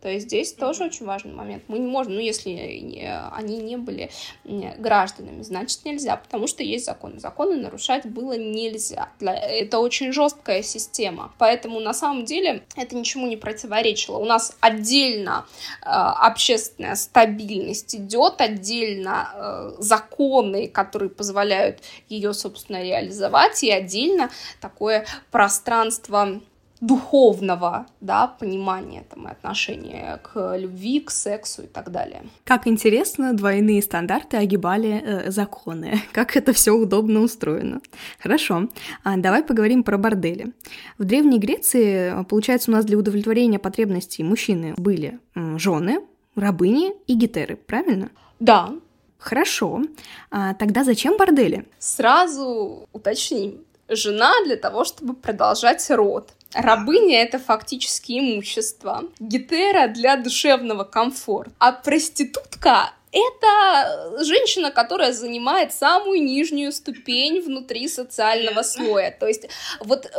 [0.00, 0.60] То есть здесь mm-hmm.
[0.60, 1.64] тоже очень важный момент.
[1.68, 2.50] Мы не можем, ну, если
[3.32, 4.10] они не были
[4.44, 7.18] гражданами, значит нельзя, потому что есть законы.
[7.18, 9.10] Законы нарушать было нельзя.
[9.20, 11.32] Это очень жесткая система.
[11.38, 14.18] Поэтому на самом деле это ничему не противоречило.
[14.18, 15.46] У нас отдельно
[15.82, 24.30] э, общественная стабильность идет, отдельно э, законы, которые позволяют ее, собственно, реализовать, и отдельно
[24.60, 26.40] такое пространство
[26.80, 32.22] духовного, да, понимания там, и отношения к любви, к сексу и так далее.
[32.44, 36.00] Как интересно, двойные стандарты огибали э, законы.
[36.12, 37.80] Как это все удобно устроено.
[38.20, 38.68] Хорошо,
[39.04, 40.52] а давай поговорим про бордели.
[40.98, 46.00] В Древней Греции, получается, у нас для удовлетворения потребностей мужчины были жены,
[46.36, 48.10] рабыни и гетеры, правильно?
[48.40, 48.72] Да.
[49.18, 49.82] Хорошо.
[50.30, 51.66] А тогда зачем бордели?
[51.78, 53.64] Сразу уточним.
[53.88, 59.04] Жена для того, чтобы продолжать род Рабыня— это фактически имущество.
[59.20, 61.52] Гетера для душевного комфорта.
[61.58, 69.10] А проститутка это женщина, которая занимает самую нижнюю ступень внутри социального слоя.
[69.18, 69.48] То есть
[69.80, 70.10] вот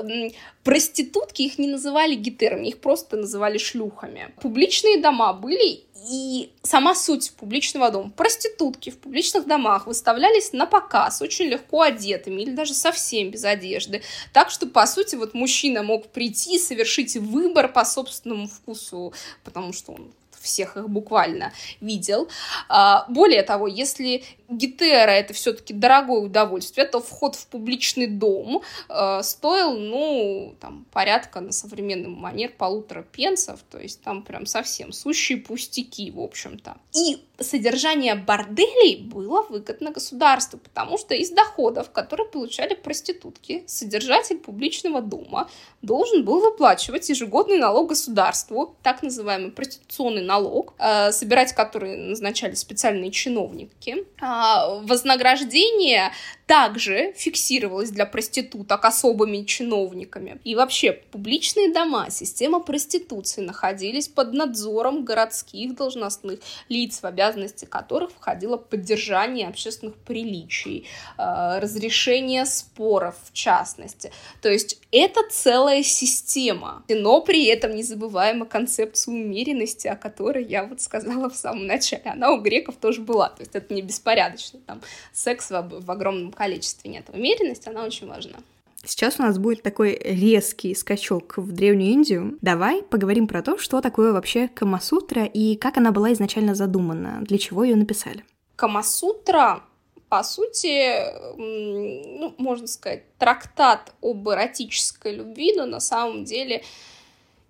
[0.63, 4.33] проститутки их не называли гетерами, их просто называли шлюхами.
[4.41, 8.11] Публичные дома были и сама суть публичного дома.
[8.11, 14.01] Проститутки в публичных домах выставлялись на показ, очень легко одетыми или даже совсем без одежды.
[14.33, 19.73] Так что, по сути, вот мужчина мог прийти и совершить выбор по собственному вкусу, потому
[19.73, 22.27] что он всех их буквально видел.
[22.67, 29.21] А, более того, если гитера это все-таки дорогое удовольствие, то вход в публичный дом э,
[29.23, 35.37] стоил, ну, там, порядка на современный манер полутора пенсов, то есть там прям совсем сущие
[35.37, 36.77] пустяки, в общем-то.
[36.95, 45.01] И содержание борделей было выгодно государству, потому что из доходов, которые получали проститутки, содержатель публичного
[45.01, 45.49] дома
[45.81, 53.11] должен был выплачивать ежегодный налог государству, так называемый проституционный налог, э, собирать который назначали специальные
[53.11, 56.11] чиновники, а, вознаграждение
[56.45, 60.39] также фиксировалось для проституток особыми чиновниками.
[60.43, 66.39] И вообще, публичные дома, система проституции находились под надзором городских должностных
[66.69, 70.87] лиц, в обязанности которых входило поддержание общественных приличий,
[71.17, 74.11] а, разрешение споров в частности.
[74.41, 80.18] То есть это целая система, но при этом не забываем о концепции умеренности, о которой
[80.39, 82.03] я вот сказала в самом начале.
[82.05, 84.81] Она у греков тоже была, то есть это не беспорядочно, там
[85.13, 87.09] секс в, в огромном количестве нет.
[87.13, 88.37] Умеренность, она очень важна.
[88.85, 92.37] Сейчас у нас будет такой резкий скачок в Древнюю Индию.
[92.41, 97.37] Давай поговорим про то, что такое вообще Камасутра и как она была изначально задумана, для
[97.37, 98.23] чего ее написали.
[98.55, 99.63] Камасутра
[100.09, 101.03] по сути,
[101.37, 106.63] ну, можно сказать, трактат об эротической любви, но на самом деле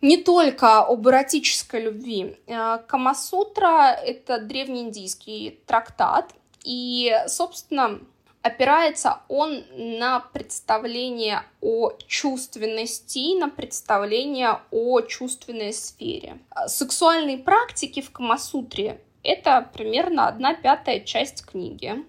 [0.02, 2.38] не только об эротической любви.
[2.48, 6.34] Э, Камасутра— это древнеиндийский трактат,
[6.64, 8.00] и, собственно,
[8.42, 16.40] опирается он на представление о чувственности, на представление о чувственной сфере.
[16.68, 22.06] Сексуальные практики в Камасутре— это примерно одна пятая часть книги.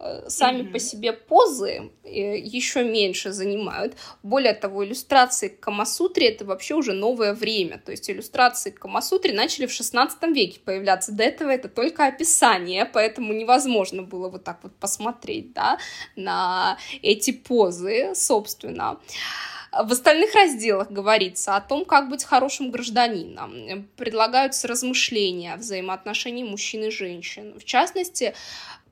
[0.00, 0.72] Э, сами mm-hmm.
[0.72, 3.94] по себе позы э, еще меньше занимают.
[4.22, 7.78] Более того, иллюстрации к Камасутре это вообще уже новое время.
[7.78, 11.12] То есть иллюстрации к Камасутре начали в 16 веке появляться.
[11.12, 15.78] До этого это только описание, поэтому невозможно было вот так вот посмотреть да,
[16.16, 18.98] на эти позы, собственно.
[19.72, 23.88] В остальных разделах говорится о том, как быть хорошим гражданином.
[23.96, 27.58] Предлагаются размышления о взаимоотношении мужчин и женщин.
[27.58, 28.34] В частности,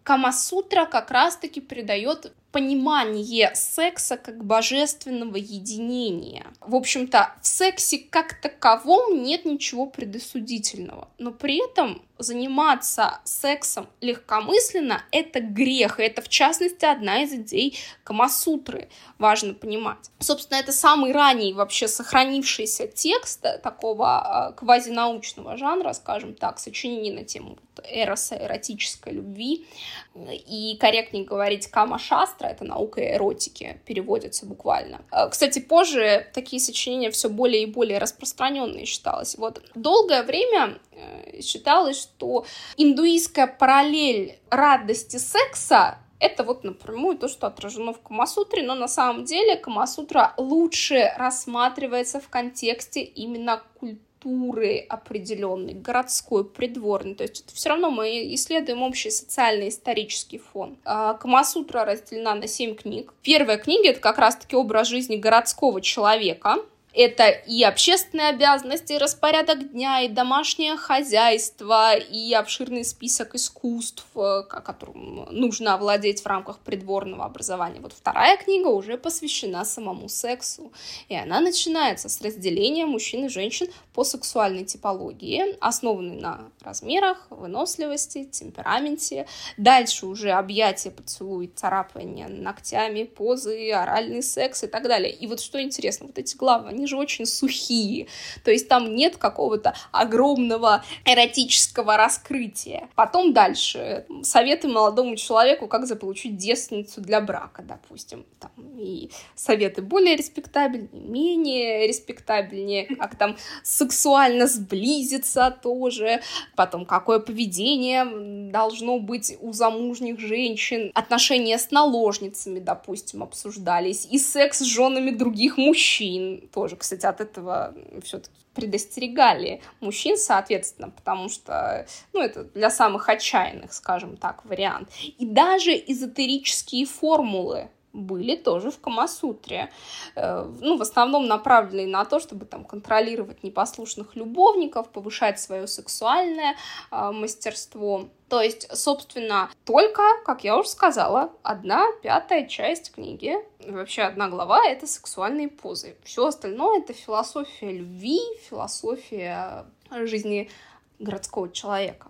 [0.03, 6.47] Камасутра как раз-таки придает понимание секса как божественного единения.
[6.61, 15.03] В общем-то, в сексе как таковом нет ничего предосудительного, но при этом заниматься сексом легкомысленно—
[15.11, 18.89] это грех, и это, в частности, одна из идей Камасутры,
[19.19, 20.11] важно понимать.
[20.19, 27.25] Собственно, это самый ранний вообще сохранившийся текст такого а, квазинаучного жанра, скажем так, сочинение на
[27.25, 29.67] тему эроса, эротической любви,
[30.15, 35.03] и корректнее говорить Кама-шастра, шастра, это наука эротики, переводится буквально.
[35.11, 39.37] А, кстати, позже такие сочинения все более и более распространенные считалось.
[39.37, 42.45] Вот долгое время э, считалось, что
[42.77, 49.25] индуистская параллель радости секса это вот напрямую то, что отражено в Камасутре, но на самом
[49.25, 57.15] деле Камасутра лучше рассматривается в контексте именно культуры культуры определенной, городской, придворной.
[57.15, 60.77] То есть это все равно мы исследуем общий социальный исторический фон.
[60.85, 63.13] А, Камасутра разделена на семь книг.
[63.23, 66.57] Первая книга— это как раз-таки образ жизни городского человека,
[66.95, 74.43] это и общественные обязанности, и распорядок дня, и домашнее хозяйство, и обширный список искусств, э,
[74.49, 77.81] которым нужно овладеть в рамках придворного образования.
[77.81, 80.73] Вот вторая книга уже посвящена самому сексу.
[81.09, 88.25] И она начинается с разделения мужчин и женщин по сексуальной типологии, основанной на размерах, выносливости,
[88.25, 89.27] темпераменте.
[89.57, 95.13] Дальше уже объятия, поцелуй, царапание ногтями, позы, оральный секс и так далее.
[95.13, 98.09] И вот что интересно, вот эти главы, они же очень сухие.
[98.45, 102.89] То есть там нет какого-то огромного эротического раскрытия.
[102.97, 104.05] Потом дальше.
[104.23, 108.27] Советы молодому человеку, как заполучить девственницу для брака, допустим.
[108.41, 116.21] Там, и советы более респектабельные, менее респектабельнее, как там сексуально сблизиться тоже.
[116.57, 120.91] Потом, какое поведение должно быть у замужних женщин.
[120.95, 124.09] Отношения с наложницами, допустим, обсуждались.
[124.11, 130.91] И секс с женами других мужчин тоже тоже, кстати, от этого все-таки предостерегали мужчин, соответственно,
[130.91, 134.91] потому что, ну, это для самых отчаянных, скажем так, вариант.
[135.19, 139.71] И даже эзотерические формулы были тоже в Камасутре.
[140.15, 146.57] Э, ну, в основном направленные на то, чтобы там контролировать непослушных любовников, повышать свое сексуальное
[146.91, 148.09] э, мастерство.
[148.29, 154.65] То есть, собственно, только, как я уже сказала, одна пятая часть книги, вообще одна глава—
[154.67, 155.97] это сексуальные позы.
[156.03, 160.51] Все остальное— это философия любви, философия жизни
[160.99, 162.09] городского человека.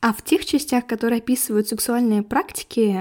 [0.00, 2.96] А в тех частях, которые описывают сексуальные практики,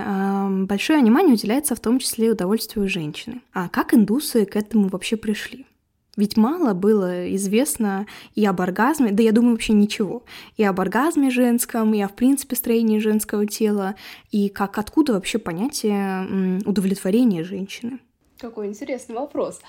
[0.66, 3.42] большое внимание уделяется в том числе удовольствию женщины.
[3.54, 5.68] А как индусы к этому вообще пришли?
[6.16, 10.24] Ведь мало было известно и об оргазме, да я думаю вообще ничего,
[10.56, 13.94] и об оргазме женском, и о в принципе строении женского тела,
[14.32, 18.00] и как откуда вообще понятие удовлетворения женщины.
[18.40, 19.62] Какой интересный вопрос.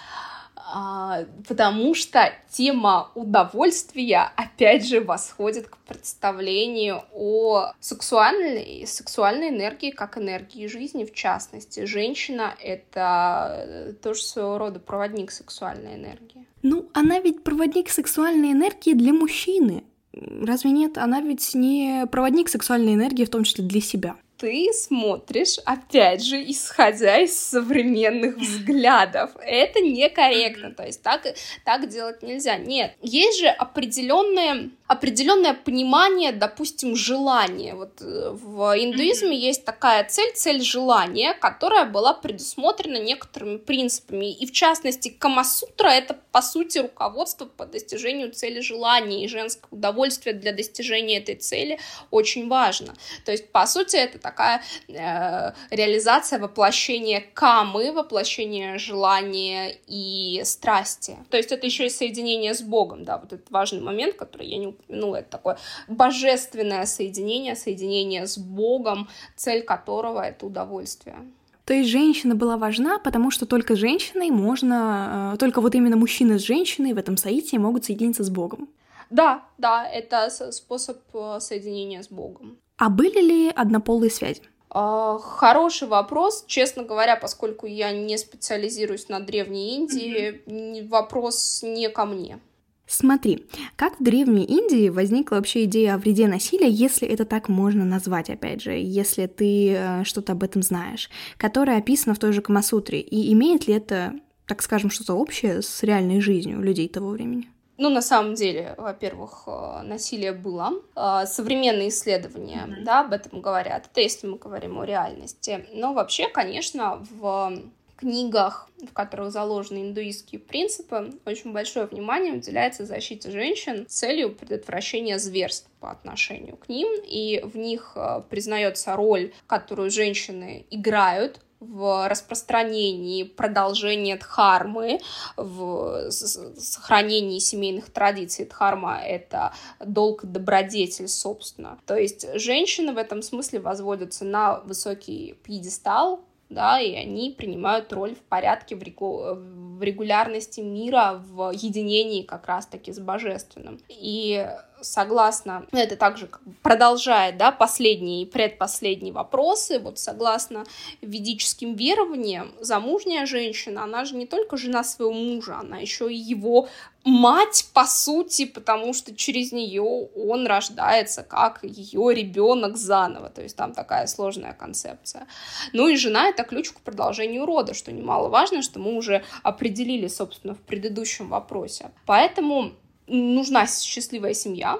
[0.67, 10.19] А, потому что тема удовольствия, опять же, восходит к представлению о сексуальной, сексуальной энергии как
[10.19, 11.85] энергии жизни, в частности.
[11.85, 16.47] Женщина— это тоже своего рода проводник сексуальной энергии.
[16.63, 19.85] Ну, она ведь проводник сексуальной энергии для мужчины.
[20.13, 20.99] Разве нет?
[20.99, 26.43] Она ведь не проводник сексуальной энергии, в том числе для себя ты смотришь, опять же,
[26.51, 29.33] исходя из современных взглядов.
[29.43, 31.27] Это некорректно, то есть так,
[31.65, 32.57] так делать нельзя.
[32.57, 37.75] Нет, есть же определенные определенное понимание, допустим, желания.
[37.75, 44.33] Вот э, в индуизме есть такая цель, цель желания, которая была предусмотрена некоторыми принципами.
[44.33, 50.35] И в частности, Камасутра— это, по сути, руководство по достижению цели желания, и женское удовольствие
[50.35, 51.79] для достижения этой цели
[52.11, 52.95] очень важно.
[53.27, 61.17] То есть, по сути, это такая э, реализация воплощения камы, воплощения желания и страсти.
[61.31, 64.59] То есть это еще и соединение с Богом, да, вот этот важный момент, который я
[64.59, 65.57] не ну, это такое
[65.89, 71.17] божественное соединение, соединение с Богом, цель которого— это удовольствие.
[71.65, 76.39] То есть женщина была важна, потому что только женщиной можно, э, только вот именно мужчина
[76.39, 78.69] с женщиной в этом соитии могут соединиться с Богом.
[79.11, 82.59] Да, да, это способ э, соединения с Богом.
[82.79, 84.43] А были ли однополые связи?
[84.71, 86.45] А, хороший вопрос.
[86.47, 90.89] Честно говоря, поскольку я не специализируюсь на Древней Индии, mm-hmm.
[90.89, 92.39] вопрос не ко мне.
[92.87, 97.85] Смотри, как в Древней Индии возникла вообще идея о вреде насилия, если это так можно
[97.85, 102.41] назвать, опять же, если ты э, что-то об этом знаешь, которое описано в той же
[102.41, 104.15] Камасутре, и имеет ли это,
[104.47, 107.51] так скажем, что-то общее с реальной жизнью людей того времени?
[107.79, 110.73] Ну, на самом деле, во-первых, э, насилие было.
[110.97, 112.83] Э, современные исследования, mm-hmm.
[112.83, 113.87] да, об этом говорят.
[113.91, 115.65] Это если мы говорим о реальности.
[115.73, 117.53] Но вообще, конечно, в
[117.99, 125.19] книгах, в которых заложены индуистские принципы, очень большое внимание уделяется защите женщин с целью предотвращения
[125.19, 132.09] зверств по отношению к ним, и в них э, признается роль, которую женщины играют в
[132.09, 135.01] распространении, продолжении дхармы,
[135.37, 138.47] в сохранении семейных традиций.
[138.47, 139.53] Дхарма— это
[139.85, 141.79] долг добродетель, собственно.
[141.87, 148.15] То есть женщины в этом смысле возводятся на высокий пьедестал, да, и они принимают роль
[148.15, 149.19] в порядке, в, регу...
[149.35, 153.81] в регулярности мира, в единении как раз-таки с божественным.
[153.89, 154.49] И
[154.81, 156.29] согласно, это также
[156.63, 160.65] продолжает, да, последние и предпоследние вопросы, вот согласно
[161.01, 166.69] ведическим верованиям, замужняя женщина, она же не только жена своего мужа, она еще и его
[167.05, 173.57] мать, по сути, потому что через нее он рождается как ее ребенок заново, то есть
[173.57, 175.27] там такая сложная концепция.
[175.73, 180.55] Ну и жена— это ключ к продолжению рода, что немаловажно, что мы уже определили, собственно,
[180.55, 181.91] в предыдущем вопросе.
[182.05, 182.73] Поэтому
[183.09, 184.79] нужна счастливая семья,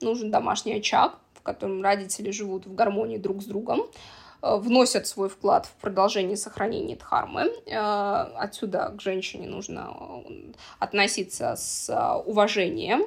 [0.00, 3.82] нужен домашний очаг, в котором родители живут в гармонии друг с другом,
[4.42, 7.52] э, вносят свой вклад в продолжение сохранения дхармы.
[7.66, 9.94] Э, отсюда к женщине нужно
[10.28, 11.92] э, относиться с
[12.24, 13.04] уважением,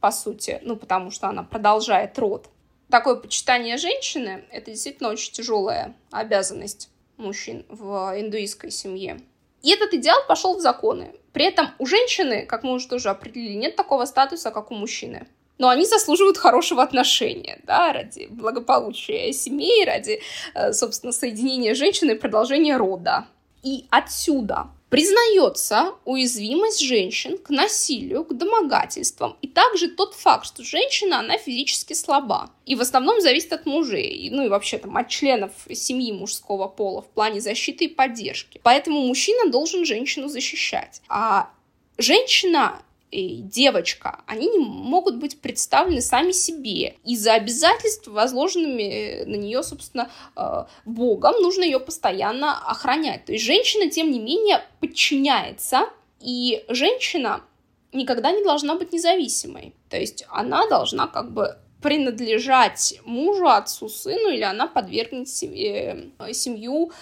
[0.00, 2.48] по сути, ну, потому что она продолжает род.
[2.90, 9.20] Такое почитание женщины— это действительно очень тяжелая обязанность мужчин в индуистской семье.
[9.62, 11.14] И этот идеал пошел в законы.
[11.32, 15.26] При этом у женщины, как мы уже тоже определили, нет такого статуса, как у мужчины.
[15.58, 20.20] Но они заслуживают хорошего отношения, да, ради благополучия семьи, ради,
[20.54, 23.26] э, собственно, соединения женщины и продолжения рода.
[23.62, 31.20] И отсюда признается уязвимость женщин к насилию, к домогательствам, и также тот факт, что женщина,
[31.20, 35.50] она физически слаба, и в основном зависит от мужей, ну и вообще там от членов
[35.72, 38.60] семьи мужского пола в плане защиты и поддержки.
[38.62, 41.00] Поэтому мужчина должен женщину защищать.
[41.08, 41.48] А
[41.96, 42.82] женщина
[43.12, 46.96] девочка, они не могут быть представлены сами себе.
[47.04, 53.26] Из-за обязательств, возложенными э, на нее, собственно, э, Богом, нужно ее постоянно охранять.
[53.26, 55.90] То есть женщина, тем не менее, подчиняется,
[56.20, 57.42] и женщина
[57.92, 59.74] никогда не должна быть независимой.
[59.90, 66.92] То есть она должна как бы принадлежать мужу, отцу, сыну, или она подвергнет э, семью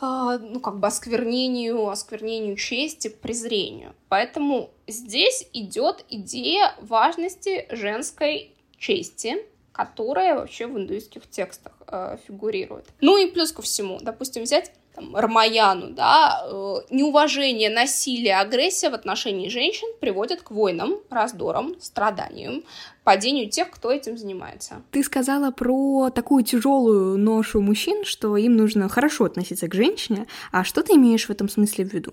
[0.00, 3.94] ну, как бы осквернению, осквернению чести, презрению.
[4.08, 9.36] Поэтому здесь идет идея важности женской чести,
[9.72, 12.86] которая вообще в индуистских текстах э, фигурирует.
[13.00, 18.94] Ну и плюс ко всему, допустим, взять там, Рамаяну, да, э, неуважение, насилие, агрессия в
[18.94, 22.64] отношении женщин приводят к войнам, раздорам, страданиям,
[23.04, 24.82] падению тех, кто этим занимается.
[24.90, 30.26] Ты сказала про такую тяжелую ношу мужчин, что им нужно хорошо относиться к женщине.
[30.52, 32.12] А что ты имеешь в этом смысле в виду?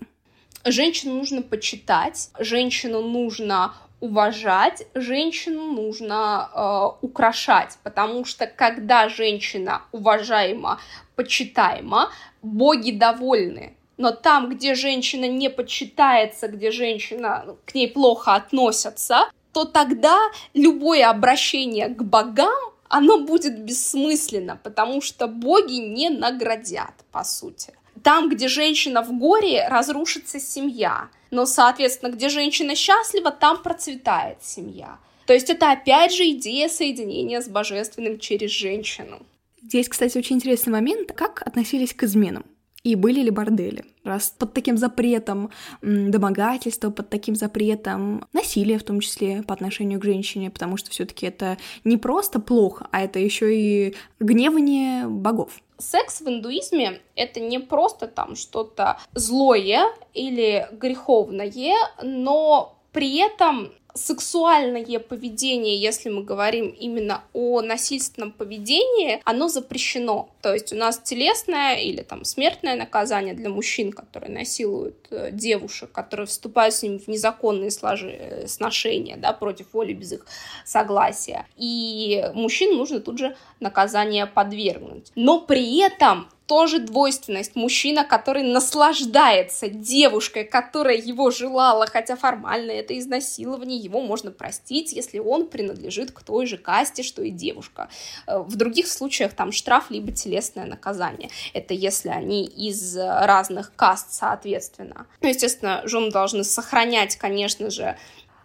[0.65, 10.79] Женщину нужно почитать, женщину нужно уважать, женщину нужно э, украшать, потому что когда женщина уважаема,
[11.15, 13.73] почитаема, боги довольны.
[13.97, 20.15] Но там, где женщина не почитается, где женщина ну, к ней плохо относятся, то тогда
[20.53, 22.53] любое обращение к богам
[22.89, 27.73] оно будет бессмысленно, потому что боги не наградят, по сути.
[28.03, 31.09] Там, где женщина в горе, разрушится семья.
[31.31, 34.99] Но, соответственно, где женщина счастлива, там процветает семья.
[35.25, 39.19] То есть это опять же идея соединения с божественным через женщину.
[39.61, 42.45] Здесь, кстати, очень интересный момент, как относились к изменам
[42.83, 43.83] и были ли бордели.
[44.05, 45.49] Раз под таким запретом
[45.81, 51.25] домогательства, под таким запретом насилия, в том числе по отношению к женщине, потому что все-таки
[51.25, 55.59] это не просто плохо, а это еще и гневание богов.
[55.79, 64.99] Секс в индуизме— это не просто там что-то злое или греховное, но при этом сексуальное
[64.99, 70.29] поведение, если мы говорим именно о насильственном поведении, оно запрещено.
[70.41, 75.91] То есть у нас телесное или там смертное наказание для мужчин, которые насилуют э, девушек,
[75.91, 78.09] которые вступают с ними в незаконные сложи...
[78.09, 80.25] Э, сношения, да, против воли без их
[80.63, 81.45] согласия.
[81.57, 85.11] И мужчин нужно тут же наказание подвергнуть.
[85.15, 87.55] Но при этом тоже двойственность.
[87.55, 95.19] Мужчина, который наслаждается девушкой, которая его желала, хотя формально это изнасилование, его можно простить, если
[95.19, 97.89] он принадлежит к той же касте, что и девушка.
[98.25, 101.29] Э, в других случаях там штраф либо телесное наказание.
[101.53, 105.05] Это если они из разных каст, соответственно.
[105.21, 107.97] Ну, естественно, жены должны сохранять, конечно же,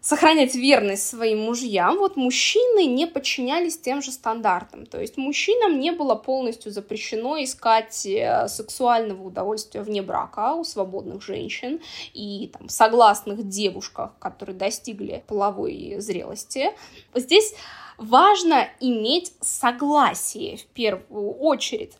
[0.02, 4.84] сохранять верность своим мужьям, вот мужчины не подчинялись тем же стандартам.
[4.84, 11.22] То есть мужчинам не было полностью запрещено искать э, сексуального удовольствия вне брака у свободных
[11.22, 11.80] женщин
[12.12, 16.72] и там, согласных девушках, которые достигли половой зрелости.
[17.14, 17.54] Здесь
[17.96, 21.92] важно иметь согласие в первую очередь.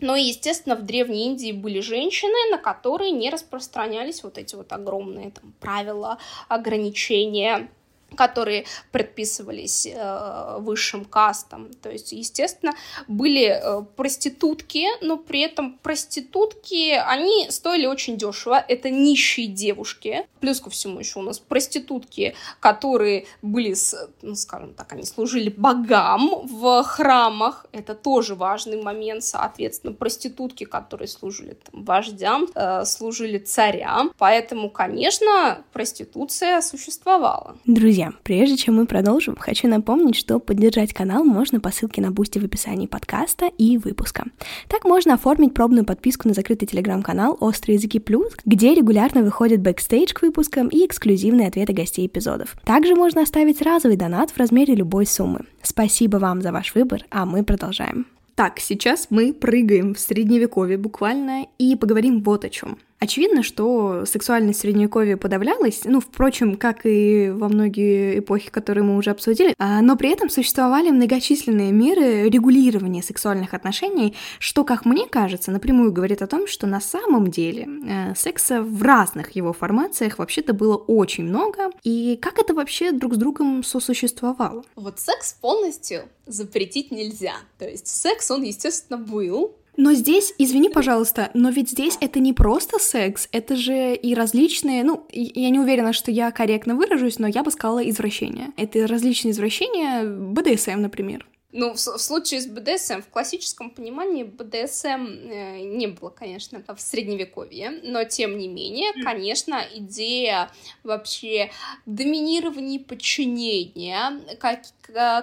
[0.00, 5.30] Но, естественно, в Древней Индии были женщины, на которые не распространялись вот эти вот огромные
[5.30, 7.68] там, правила, ограничения
[8.16, 11.70] которые предписывались э, высшим кастам.
[11.82, 12.72] То есть, естественно,
[13.08, 18.64] были э, проститутки, но при этом проститутки, они стоили очень дешево.
[18.68, 20.26] Это нищие девушки.
[20.40, 25.50] Плюс ко всему еще у нас проститутки, которые были, с, ну, скажем так, они служили
[25.50, 27.66] богам в храмах.
[27.72, 29.92] Это тоже важный момент, соответственно.
[29.92, 34.12] Проститутки, которые служили там, вождям, э, служили царям.
[34.18, 37.56] Поэтому, конечно, проституция существовала.
[37.64, 42.10] Друзья, Друзья, прежде чем мы продолжим, хочу напомнить, что поддержать канал можно по ссылке на
[42.10, 44.24] Boosty в описании подкаста и выпуска.
[44.68, 50.14] Так можно оформить пробную подписку на закрытый телеграм-канал «Острые языки плюс», где регулярно выходит бэкстейдж
[50.14, 52.56] к выпускам и эксклюзивные ответы гостей эпизодов.
[52.64, 55.40] Также можно оставить разовый донат в размере любой суммы.
[55.60, 58.06] Спасибо вам за ваш выбор, а мы продолжаем.
[58.34, 62.78] Так, сейчас мы прыгаем в средневековье буквально и поговорим вот о чем.
[63.00, 69.10] Очевидно, что сексуальность средневековья подавлялась, ну, впрочем, как и во многие эпохи, которые мы уже
[69.10, 75.50] обсудили, а, но при этом существовали многочисленные меры регулирования сексуальных отношений, что, как мне кажется,
[75.50, 80.52] напрямую говорит о том, что на самом деле э, секса в разных его формациях вообще-то
[80.52, 84.62] было очень много, и как это вообще друг с другом сосуществовало?
[84.76, 87.36] Вот секс полностью запретить нельзя.
[87.58, 92.34] То есть секс, он, естественно, был, но здесь, извини, пожалуйста, но ведь здесь это не
[92.34, 97.26] просто секс, это же и различные, ну, я не уверена, что я корректно выражусь, но
[97.26, 98.52] я бы сказала извращения.
[98.58, 101.26] Это различные извращения, БДСМ, например.
[101.52, 106.80] Ну, в, в случае с БДСМ, в классическом понимании БДСМ э, не было, конечно, в
[106.80, 110.50] средневековье, но тем не менее, конечно, идея
[110.84, 111.50] вообще
[111.86, 114.62] доминирования подчинения, как,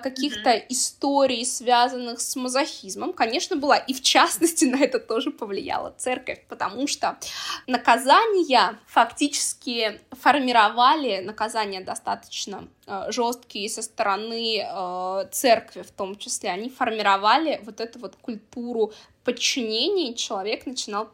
[0.02, 0.66] каких-то mm-hmm.
[0.70, 3.78] историй, связанных с мазохизмом, конечно, была.
[3.78, 7.18] И в частности на это тоже повлияла церковь, потому что
[7.68, 12.77] наказания фактически формировали наказания достаточно э,
[13.10, 16.50] жесткие со стороны э, церкви в том числе.
[16.50, 18.94] Они формировали вот эту вот культуру
[19.28, 21.10] подчинении человек начинал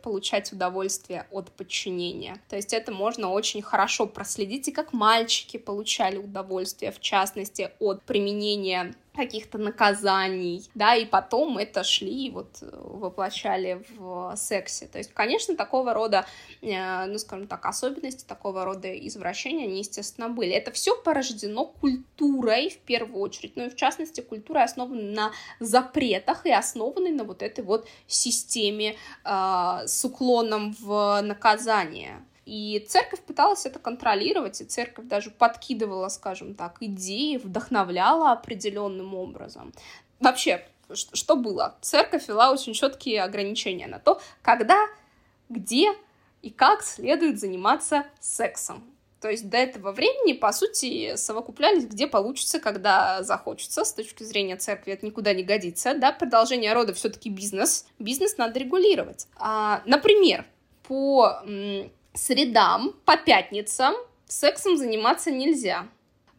[0.00, 2.40] получать удовольствие от подчинения.
[2.48, 8.04] То есть это можно очень хорошо проследить, и как мальчики получали удовольствие, в частности, от
[8.04, 14.86] применения каких-то наказаний, да, и потом это шли и вот э, воплощали в сексе.
[14.86, 16.26] То есть, конечно, такого рода,
[16.60, 20.52] э, ну, скажем так, особенности, такого рода извращения, они, естественно, были.
[20.52, 26.44] Это все порождено культурой, в первую очередь, ну и в частности, культурой основанной на запретах
[26.46, 32.22] и основанной на вот этой вот системе э, с уклоном в наказание.
[32.44, 39.72] И церковь пыталась это контролировать, и церковь даже подкидывала, скажем так, идеи, вдохновляла определенным образом.
[40.20, 41.74] Вообще, что было?
[41.80, 44.86] Церковь вела очень четкие ограничения на то, когда,
[45.48, 45.92] где
[46.42, 48.84] и как следует заниматься сексом.
[49.20, 53.84] То есть до этого времени, по сути, совокуплялись где получится, когда захочется.
[53.84, 55.94] С точки зрения церкви это никуда не годится.
[55.94, 57.86] Да, продолжение рода все-таки бизнес.
[57.98, 59.26] Бизнес надо регулировать.
[59.36, 60.44] А, например,
[60.82, 61.40] по
[62.14, 63.94] средам по пятницам
[64.26, 65.86] сексом заниматься нельзя.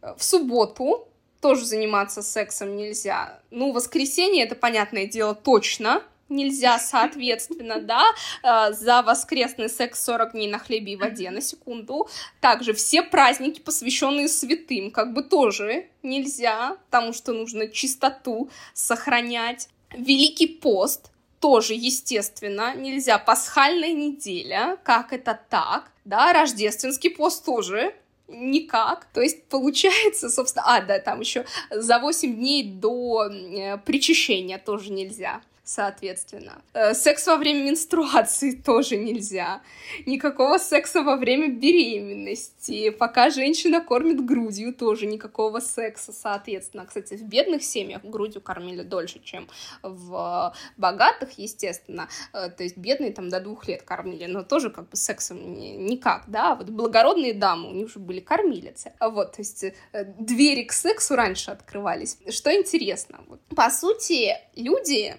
[0.01, 1.07] В субботу
[1.41, 3.39] тоже заниматься сексом нельзя.
[3.51, 8.03] Ну, воскресенье, это, понятное дело, точно нельзя, соответственно, да,
[8.43, 12.07] э, за воскресный секс 40 дней на хлебе и воде, на секунду.
[12.41, 19.69] Также все праздники, посвященные святым, как бы тоже нельзя, потому что нужно чистоту сохранять.
[19.95, 23.19] Великий пост тоже, естественно, нельзя.
[23.19, 25.91] Пасхальная неделя, как это так?
[26.03, 27.93] Да, рождественский пост тоже
[28.27, 29.05] никак.
[29.13, 34.91] То есть получается, собственно, а, да, там еще за 8 дней до э, причащения тоже
[34.91, 36.61] нельзя соответственно.
[36.73, 39.61] Э, секс во время менструации тоже нельзя.
[40.05, 42.89] Никакого секса во время беременности.
[42.89, 46.85] Пока женщина кормит грудью, тоже никакого секса, соответственно.
[46.85, 49.47] Кстати, в бедных семьях грудью кормили дольше, чем
[49.83, 52.07] в богатых, естественно.
[52.33, 56.23] Э, то есть бедные там до двух лет кормили, но тоже как бы сексом никак,
[56.27, 56.55] да.
[56.55, 58.93] Вот благородные дамы, у них уже были кормилицы.
[59.01, 59.73] Вот, то есть э,
[60.17, 62.17] двери к сексу раньше открывались.
[62.29, 65.17] Что интересно, вот, по сути, люди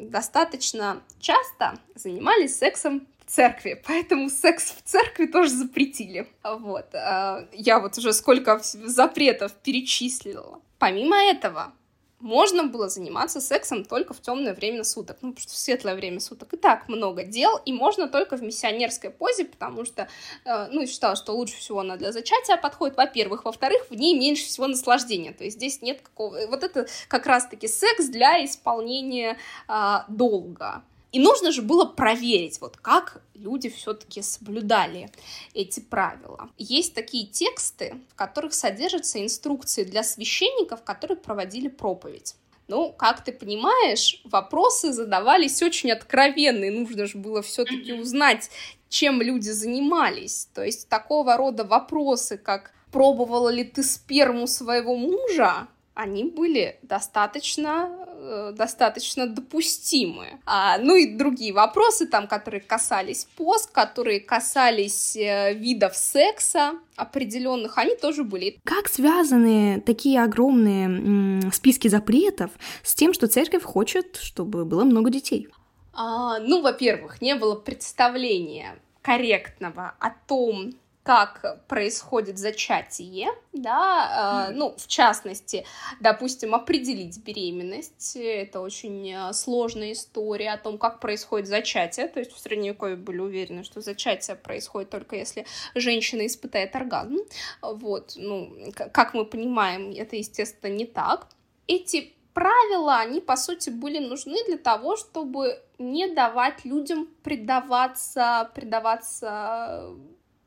[0.00, 6.28] достаточно часто занимались сексом в церкви, поэтому секс в церкви тоже запретили.
[6.42, 6.94] Вот.
[6.94, 10.60] А, я вот уже сколько запретов перечислила.
[10.78, 11.72] Помимо этого,
[12.20, 16.20] можно было заниматься сексом только в темное время суток, ну, потому что в светлое время
[16.20, 20.08] суток и так много дел, и можно только в миссионерской позе, потому что,
[20.44, 24.46] э, ну, считала, что лучше всего она для зачатия подходит, во-первых, во-вторых, в ней меньше
[24.46, 26.46] всего наслаждения, то есть здесь нет какого...
[26.46, 29.36] Вот это как раз-таки секс для исполнения
[29.68, 30.82] э, долга.
[31.16, 35.10] И нужно же было проверить, вот как люди все-таки соблюдали
[35.54, 36.50] эти правила.
[36.58, 42.34] Есть такие тексты, в которых содержатся инструкции для священников, которые проводили проповедь.
[42.68, 46.70] Ну, как ты понимаешь, вопросы задавались очень откровенные.
[46.70, 48.50] Нужно же было все-таки узнать,
[48.90, 50.50] чем люди занимались.
[50.52, 58.05] То есть такого рода вопросы, как пробовала ли ты сперму своего мужа, они были достаточно,
[58.52, 60.40] достаточно допустимы.
[60.46, 67.78] А, ну и другие вопросы, там, которые касались пост, которые касались э, видов секса определенных,
[67.78, 68.58] они тоже были.
[68.64, 72.50] Как связаны такие огромные м, списки запретов
[72.82, 75.48] с тем, что церковь хочет, чтобы было много детей?
[75.92, 80.72] А, ну, во-первых, не было представления корректного о том,
[81.06, 85.64] как происходит зачатие, да, э, ну, в частности,
[86.00, 92.32] допустим, определить беременность, это очень э, сложная история о том, как происходит зачатие, то есть
[92.32, 95.46] в Средневековье были уверены, что зачатие происходит только если
[95.76, 97.18] женщина испытает оргазм,
[97.62, 101.28] вот, ну, как мы понимаем, это, естественно, не так.
[101.68, 109.94] Эти правила, они, по сути, были нужны для того, чтобы не давать людям предаваться, предаваться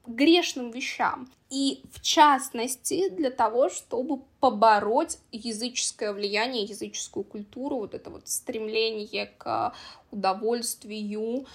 [0.07, 1.29] грешным вещам.
[1.49, 9.31] И в частности для того, чтобы побороть языческое влияние, языческую культуру, вот это вот стремление
[9.37, 9.73] к
[10.11, 11.45] удовольствию,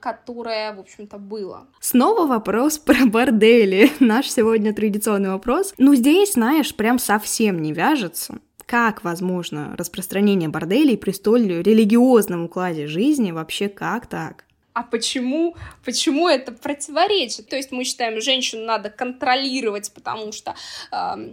[0.00, 1.68] которое, в общем-то, было.
[1.80, 3.92] Снова вопрос про бордели.
[4.00, 5.72] Наш сегодня традиционный вопрос.
[5.78, 8.38] Ну, здесь, знаешь, прям совсем не вяжется.
[8.66, 13.30] Как возможно распространение борделей при столь религиозном укладе жизни?
[13.30, 14.44] Вообще как так?
[14.72, 17.48] А почему, почему это противоречит?
[17.48, 20.54] То есть мы считаем, женщину надо контролировать, потому что
[20.92, 21.32] э,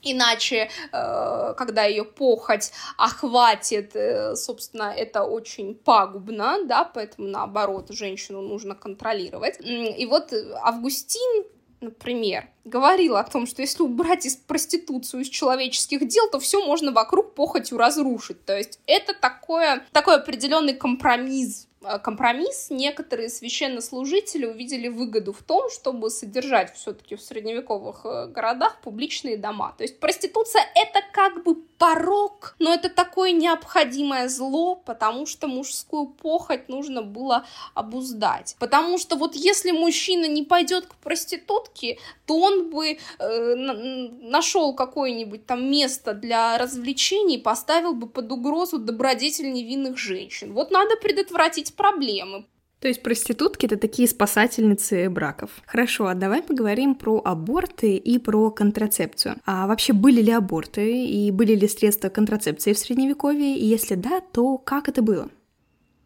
[0.00, 8.40] Иначе, э, когда ее похоть охватит, э, собственно, это очень пагубно, да, поэтому наоборот женщину
[8.40, 9.58] нужно контролировать.
[9.60, 11.44] И вот Августин
[11.80, 16.90] например, говорил о том, что если убрать из проституцию из человеческих дел, то все можно
[16.90, 18.44] вокруг похотью разрушить.
[18.44, 21.67] То есть это такое, такой определенный компромисс
[22.02, 29.36] компромисс, некоторые священнослужители увидели выгоду в том, чтобы содержать все-таки в средневековых э, городах публичные
[29.36, 29.74] дома.
[29.76, 36.06] То есть проституция это как бы порог, но это такое необходимое зло, потому что мужскую
[36.06, 38.56] похоть нужно было обуздать.
[38.58, 45.46] Потому что вот если мужчина не пойдет к проститутке, то он бы э, нашел какое-нибудь
[45.46, 50.52] там место для развлечений, поставил бы под угрозу добродетель невинных женщин.
[50.52, 52.46] Вот надо предотвратить проблемы.
[52.80, 55.50] То есть проститутки— это такие спасательницы браков.
[55.66, 59.36] Хорошо, а давай поговорим про аборты и про контрацепцию.
[59.46, 63.56] А вообще были ли аборты и были ли средства контрацепции в Средневековье?
[63.56, 65.28] И если да, то как это было?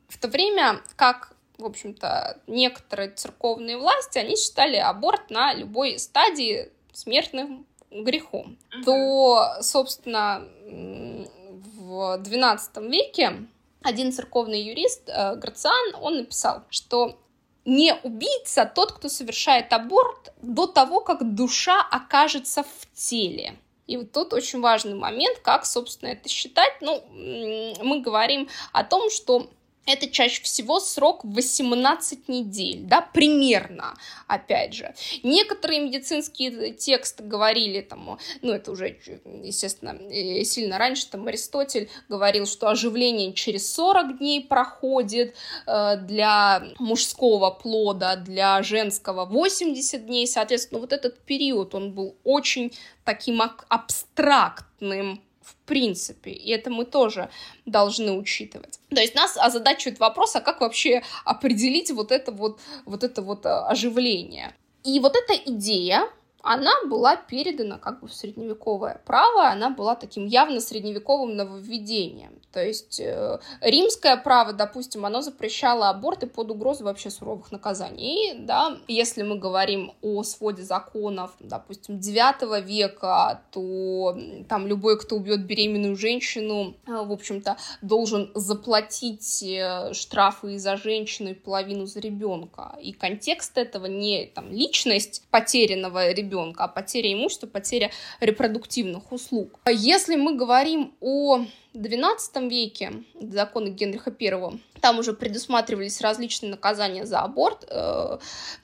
[0.09, 6.71] В то время как в общем-то, некоторые церковные власти, они считали аборт на любой стадии
[6.93, 8.59] смертным грехом.
[8.85, 13.47] То, собственно, в XII веке
[13.83, 17.19] один церковный юрист, э, Грациан, он написал, что
[17.65, 23.57] не убийца тот, кто совершает аборт до того, как душа окажется в теле.
[23.87, 26.73] И вот тут очень важный момент, как, собственно, это считать.
[26.81, 29.51] Ну, мы говорим о том, что
[29.87, 33.95] это чаще всего срок 18 недель, да, примерно,
[34.29, 34.95] опять же.
[35.23, 38.99] Некоторые медицинские тексты говорили, там, ну, это уже,
[39.43, 45.35] естественно, э, сильно раньше, там, Аристотель говорил, что оживление через 40 дней проходит
[45.67, 52.73] э, для мужского плода, для женского 80 дней, соответственно, вот этот период, он был очень
[53.05, 57.29] таким абстрактным, в принципе, и это мы тоже
[57.67, 58.81] должны учитывать.
[58.91, 63.47] То есть нас озадачивает вопрос, а как вообще определить вот это вот, вот это вот
[63.47, 64.55] э, оживление.
[64.85, 66.09] И вот эта идея,
[66.43, 72.42] она была передана как бы в средневековое право, она была таким явно средневековым нововведением.
[72.53, 78.35] То есть э, римское право, допустим, оно запрещало аборты под угрозой вообще суровых наказаний.
[78.39, 84.17] Да, если мы говорим о своде законов, допустим, 9 века, то
[84.49, 90.77] там любой, кто убьет беременную женщину, э, в общем-то, должен заплатить э, штрафы и за
[90.77, 92.77] женщину и половину за ребенка.
[92.83, 97.91] И контекст этого не там, личность потерянного ребенка, а потеря имущества, потеря
[98.21, 99.59] репродуктивных услуг.
[99.67, 107.21] Если мы говорим о XII веке, законы Генриха I, там уже предусматривались различные наказания за
[107.21, 108.19] аборт э,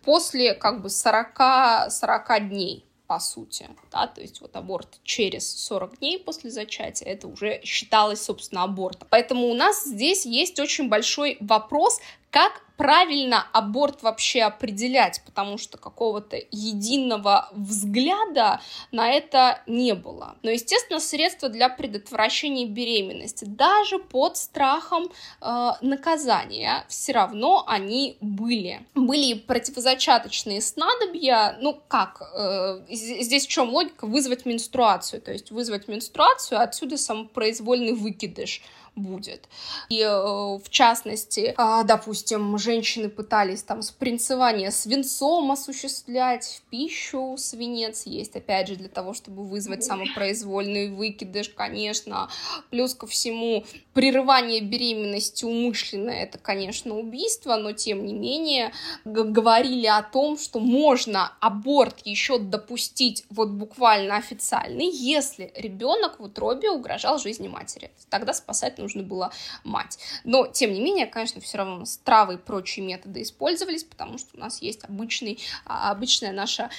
[0.05, 5.99] после как бы 40, 40 дней по сути, да, то есть вот аборт через 40
[5.99, 9.09] дней после зачатия, это уже считалось, собственно, абортом.
[9.11, 12.01] Поэтому у нас здесь есть очень большой вопрос,
[12.31, 18.61] как правильно аборт вообще определять, потому что какого-то единого взгляда
[18.93, 20.37] на это не было.
[20.43, 25.11] Но, естественно, средства для предотвращения беременности, даже под страхом
[25.41, 28.87] э, наказания, все равно они были.
[28.95, 34.07] Были противозачаточные снадобья, ну как, э, здесь в чем логика?
[34.07, 38.63] Вызвать менструацию, то есть вызвать менструацию, отсюда самопроизвольный выкидыш
[38.99, 39.49] будет.
[39.89, 48.07] И э, в частности, а, допустим, женщины пытались там спринцевание свинцом осуществлять, в пищу свинец
[48.07, 52.29] есть, опять же, для того, чтобы вызвать самопроизвольный выкидыш, конечно.
[52.71, 58.73] Плюс ко всему, прерывание беременности умышленное, это, конечно, убийство, но тем не менее
[59.05, 66.71] говорили о том, что можно аборт еще допустить вот буквально официальный, если ребенок в утробе
[66.71, 67.91] угрожал жизни матери.
[68.11, 69.31] Тогда спасать нужно нужно было
[69.65, 69.99] мать.
[70.25, 74.41] Но, тем не менее, конечно, все равно стравы и прочие методы использовались, потому что у
[74.41, 76.71] нас есть обычный, а, обычная наша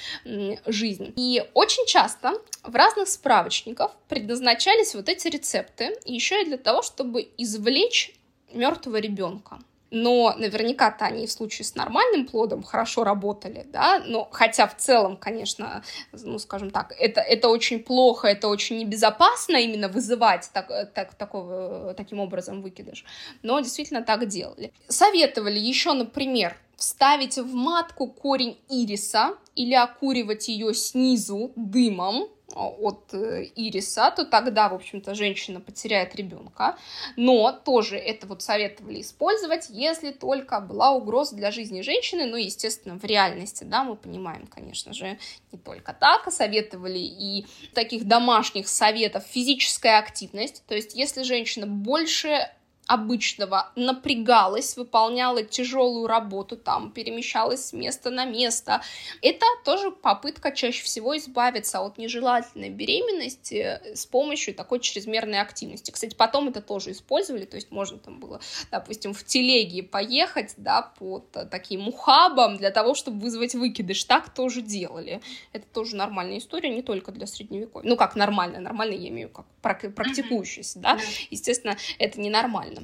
[0.65, 1.13] жизнь.
[1.15, 2.33] И очень часто
[2.63, 8.15] в разных справочниках предназначались вот эти рецепты еще и для того, чтобы извлечь
[8.51, 9.59] мертвого ребенка
[9.91, 15.17] но наверняка-то они в случае с нормальным плодом хорошо работали, да, но хотя в целом,
[15.17, 21.15] конечно, ну, скажем так, это, это очень плохо, это очень небезопасно именно вызывать так, так,
[21.15, 23.05] такого, таким образом выкидыш,
[23.41, 24.71] но действительно так делали.
[24.87, 33.45] Советовали еще, например, вставить в матку корень ириса или окуривать ее снизу дымом, от э,
[33.55, 36.77] ириса, то тогда, в общем-то, женщина потеряет ребенка.
[37.15, 42.25] Но тоже это вот советовали использовать, если только была угроза для жизни женщины.
[42.25, 45.17] Ну, естественно, в реальности, да, мы понимаем, конечно же,
[45.51, 46.27] не только так.
[46.27, 50.63] А советовали и таких домашних советов физическая активность.
[50.67, 52.49] То есть, если женщина больше
[52.89, 58.81] обычного напрягалась, выполняла тяжелую работу, там перемещалась с места на место.
[59.21, 65.91] Это тоже попытка чаще всего избавиться от нежелательной беременности с помощью такой чрезмерной активности.
[65.91, 70.81] Кстати, потом это тоже использовали, то есть можно там было, допустим, в телеге поехать, да,
[70.81, 74.03] под таким ухабом для того, чтобы вызвать выкидыш.
[74.05, 75.21] Так тоже делали.
[75.53, 77.87] Это тоже нормальная история, не только для средневековья.
[77.87, 80.97] Ну, как нормально, нормально я имею как практикующийся, да.
[81.29, 82.78] Естественно, это ненормально.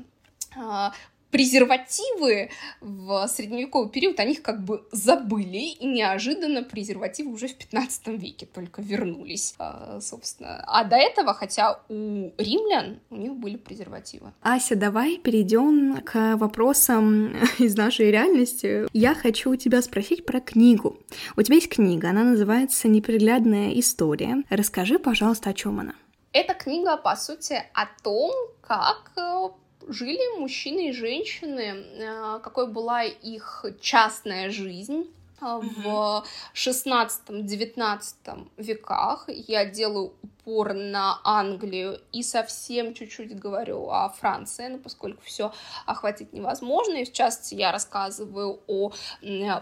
[0.55, 0.93] А,
[1.35, 2.49] презервативы
[2.79, 8.45] в средневековый период, о них как бы забыли, и неожиданно презервативы уже в 15 веке
[8.45, 10.63] только вернулись, а, собственно.
[10.65, 14.31] А до этого, хотя у римлян у них были презервативы.
[14.41, 18.87] Ася, давай перейдем к вопросам из нашей реальности.
[18.93, 20.97] Я хочу у тебя спросить про книгу.
[21.35, 24.43] У тебя есть книга, она называется «Неприглядная история».
[24.49, 25.95] Расскажи, пожалуйста, о чем она.
[26.31, 28.31] Эта книга, по сути, о том,
[28.61, 29.49] как э,
[29.87, 35.05] жили мужчины и женщины, э, какой была их частная жизнь
[35.41, 36.23] э, в
[36.53, 39.25] 16-19 веках.
[39.27, 40.13] Я делаю
[40.45, 45.51] упор на Англию и совсем чуть-чуть говорю о Франции, ну, поскольку все
[45.85, 46.95] охватить невозможно.
[46.95, 48.91] И в я рассказываю о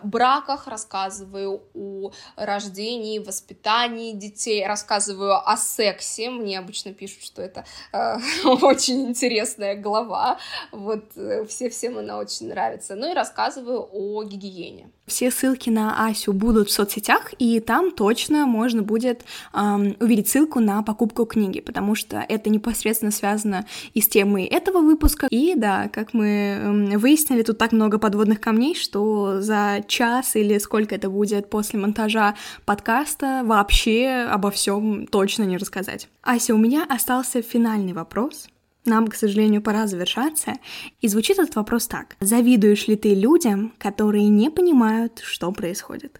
[0.03, 6.29] браках, рассказываю о рождении, воспитании детей, рассказываю о сексе.
[6.29, 10.37] Мне обычно пишут, что это э, очень интересная глава.
[10.71, 12.95] Вот э, все всем она очень нравится.
[12.95, 14.89] Ну и рассказываю о гигиене.
[15.05, 20.61] Все ссылки на Асю будут в соцсетях, и там точно можно будет эм, увидеть ссылку
[20.61, 25.27] на покупку книги, потому что это непосредственно связано и с темой этого выпуска.
[25.29, 30.57] И да, как мы эм, выяснили, тут так много подводных камней, что за час или
[30.57, 36.07] сколько это будет после монтажа подкаста вообще обо всем точно не рассказать.
[36.21, 38.47] Ася, у меня остался финальный вопрос.
[38.85, 40.53] Нам, к сожалению, пора завершаться.
[40.99, 42.17] И звучит этот вопрос так.
[42.19, 46.19] Завидуешь ли ты людям, которые не понимают, что происходит?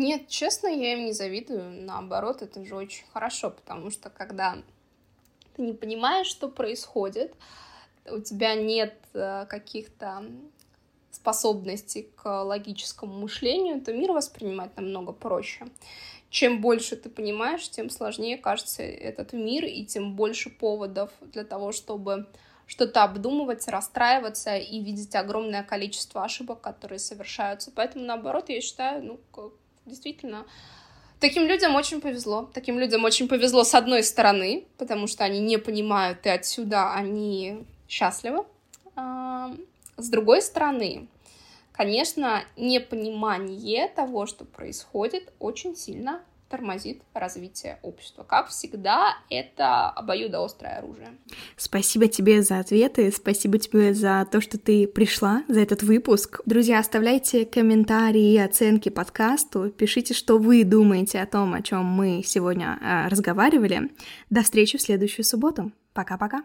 [0.00, 1.84] Нет, честно, я им не завидую.
[1.84, 4.56] Наоборот, это же очень хорошо, потому что когда
[5.54, 7.34] ты не понимаешь, что происходит,
[8.10, 10.24] у тебя нет э, каких-то
[11.10, 15.66] способностей к логическому мышлению, то мир воспринимать намного проще
[16.30, 21.72] чем больше ты понимаешь, тем сложнее кажется этот мир, и тем больше поводов для того,
[21.72, 22.28] чтобы
[22.66, 27.72] что-то обдумывать, расстраиваться и видеть огромное количество ошибок, которые совершаются.
[27.74, 29.20] Поэтому, наоборот, я считаю, ну,
[29.90, 30.46] действительно,
[31.20, 32.50] таким людям очень повезло.
[32.54, 37.64] Таким людям очень повезло с одной стороны, потому что они не понимают, и отсюда они
[37.88, 38.44] счастливы.
[38.96, 39.54] А,
[39.98, 41.08] с другой стороны,
[41.80, 46.20] Конечно, непонимание того, что происходит, очень сильно
[46.50, 48.24] тормозит развитие общества.
[48.24, 51.16] Как всегда, это обоюдоострое оружие.
[51.56, 56.40] Спасибо тебе за ответы, спасибо тебе за то, что ты пришла, за этот выпуск.
[56.44, 62.22] Друзья, оставляйте комментарии и оценки подкасту, пишите, что вы думаете о том, о чем мы
[62.24, 63.90] сегодня э, разговаривали.
[64.28, 65.70] До встречи в следующую субботу.
[65.92, 66.42] Пока-пока.